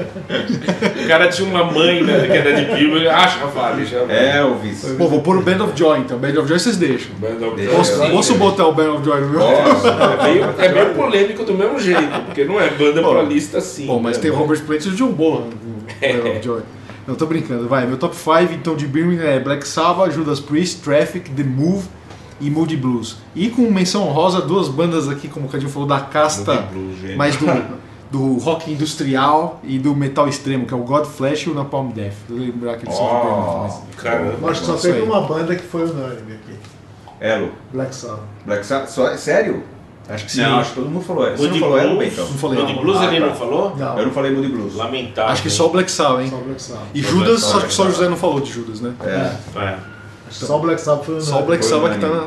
O 0.00 1.08
cara 1.08 1.28
tinha 1.28 1.48
uma 1.48 1.64
mãe, 1.64 2.02
né, 2.02 2.26
que 2.26 2.32
era 2.32 2.52
de 2.54 2.72
Birmingham. 2.72 3.12
Acha, 3.12 3.46
vale, 3.46 3.84
já. 3.84 3.98
Elvis. 4.00 4.94
Pô, 4.96 5.08
vou 5.08 5.20
pôr 5.20 5.36
o 5.36 5.42
Band 5.42 5.64
of 5.64 5.72
Joy 5.76 5.98
então. 6.00 6.18
Band 6.18 6.38
of 6.38 6.48
Joy 6.48 6.58
vocês 6.58 6.76
deixam. 6.76 7.12
Deixa. 7.56 7.76
Posso, 7.76 7.96
Sim. 7.96 8.10
posso 8.10 8.34
botar 8.34 8.66
o 8.66 8.72
Band 8.72 8.92
of 8.92 9.04
Joy 9.04 9.20
no 9.20 9.28
meu? 9.28 9.42
É 9.42 10.22
meio, 10.22 10.44
é 10.58 10.68
meio 10.68 10.94
polêmico 10.94 11.44
do 11.44 11.54
mesmo 11.54 11.78
jeito, 11.78 12.20
porque 12.26 12.44
não 12.44 12.60
é 12.60 12.70
banda 12.70 13.02
Pô, 13.02 13.10
pra 13.10 13.22
lista 13.22 13.58
assim. 13.58 13.86
Bom, 13.86 14.00
mas 14.00 14.16
né? 14.16 14.22
tem 14.22 14.30
o 14.30 14.34
Robert 14.34 14.60
Plant 14.62 14.84
e 14.84 14.88
o 14.88 14.92
John 14.92 15.12
Bonham 15.12 15.48
no 15.48 16.22
Band 16.22 16.30
of 16.30 16.42
Joy. 16.42 16.60
Não, 17.06 17.14
tô 17.14 17.26
brincando. 17.26 17.68
Vai, 17.68 17.86
meu 17.86 17.96
top 17.96 18.14
5 18.14 18.52
então 18.52 18.76
de 18.76 18.86
Birmingham 18.86 19.24
é 19.24 19.40
Black 19.40 19.66
Sabbath, 19.66 20.12
Judas 20.12 20.38
Priest, 20.38 20.82
Traffic, 20.82 21.30
The 21.30 21.42
Move 21.42 21.84
e 22.40 22.50
Moody 22.50 22.76
Blues. 22.76 23.16
E 23.34 23.48
com 23.48 23.62
menção 23.70 24.06
honrosa, 24.06 24.40
duas 24.40 24.68
bandas 24.68 25.08
aqui, 25.08 25.28
como 25.28 25.46
o 25.46 25.48
Cadinho 25.48 25.70
falou, 25.70 25.88
da 25.88 26.00
casta 26.00 26.52
Moody 26.54 26.68
Blues, 26.72 27.16
mais 27.16 27.36
do, 27.36 27.46
do 28.10 28.38
rock 28.38 28.70
industrial 28.72 29.60
e 29.62 29.78
do 29.78 29.94
metal 29.94 30.28
extremo, 30.28 30.66
que 30.66 30.74
é 30.74 30.76
o 30.76 30.80
Godflesh 30.80 31.42
e 31.46 31.50
o 31.50 31.54
Napalm 31.54 31.90
Death. 31.90 32.14
Eu 32.28 32.36
lembrar 32.36 32.76
que 32.76 32.84
eles 32.84 32.94
são 32.96 33.06
de 33.06 33.62
mas... 33.62 33.82
Caramba. 33.96 34.52
Que 34.52 34.58
só 34.58 34.74
teve 34.76 35.00
uma 35.02 35.20
banda 35.22 35.54
que 35.54 35.62
foi 35.62 35.84
unânime 35.84 36.34
aqui. 36.34 36.58
Elo. 37.20 37.52
Black 37.72 37.94
Sabbath. 37.94 38.20
Black 38.44 38.66
Sabbath. 38.66 38.88
Só, 38.88 39.16
sério? 39.16 39.62
Acho 40.08 40.24
que 40.24 40.32
sim. 40.32 40.40
Não, 40.42 40.58
acho 40.58 40.70
que 40.70 40.76
todo 40.76 40.90
mundo 40.90 41.04
falou. 41.04 41.30
Você 41.30 41.46
não 41.48 41.58
falou 41.60 41.78
Elo, 41.78 41.96
Blues, 41.96 42.12
então? 42.12 42.26
Não 42.26 42.38
falei, 42.38 42.58
Moody. 42.58 42.80
Blues 42.80 42.98
Ah, 42.98 43.04
ele 43.04 43.20
tá. 43.20 43.26
não 43.26 43.34
falou? 43.36 43.76
Não, 43.76 43.98
Eu 43.98 44.06
não 44.06 44.12
falei 44.12 44.32
Moody 44.32 44.48
Blues. 44.48 44.74
Lamentável. 44.74 45.32
Acho 45.32 45.42
que 45.42 45.50
só 45.50 45.66
o 45.66 45.70
Black 45.70 45.90
Sabbath, 45.90 46.22
hein? 46.22 46.30
só 46.30 46.36
o 46.36 46.40
Black 46.40 46.62
Sabbath. 46.62 46.86
E 46.94 47.02
Só 47.02 47.10
Judas, 47.10 47.40
Black 47.42 47.56
acho 47.56 47.66
que 47.66 47.72
só 47.74 47.82
o. 47.84 47.90
José 47.90 48.08
não 48.08 48.16
falou 48.16 48.40
de 48.40 48.50
Judas, 48.50 48.80
né? 48.80 48.92
É. 49.04 49.60
É. 49.60 49.78
Só 50.30 50.56
o 50.56 50.60
Black 50.60 50.80
Sabbath 50.80 51.04
foi 51.04 51.14
unânime. 51.14 51.32
Só 51.32 51.40
o 51.40 51.46
Black 51.46 51.64
Sabbath 51.64 51.92
que 51.92 52.00
tá 52.00 52.06
unânime. 52.08 52.26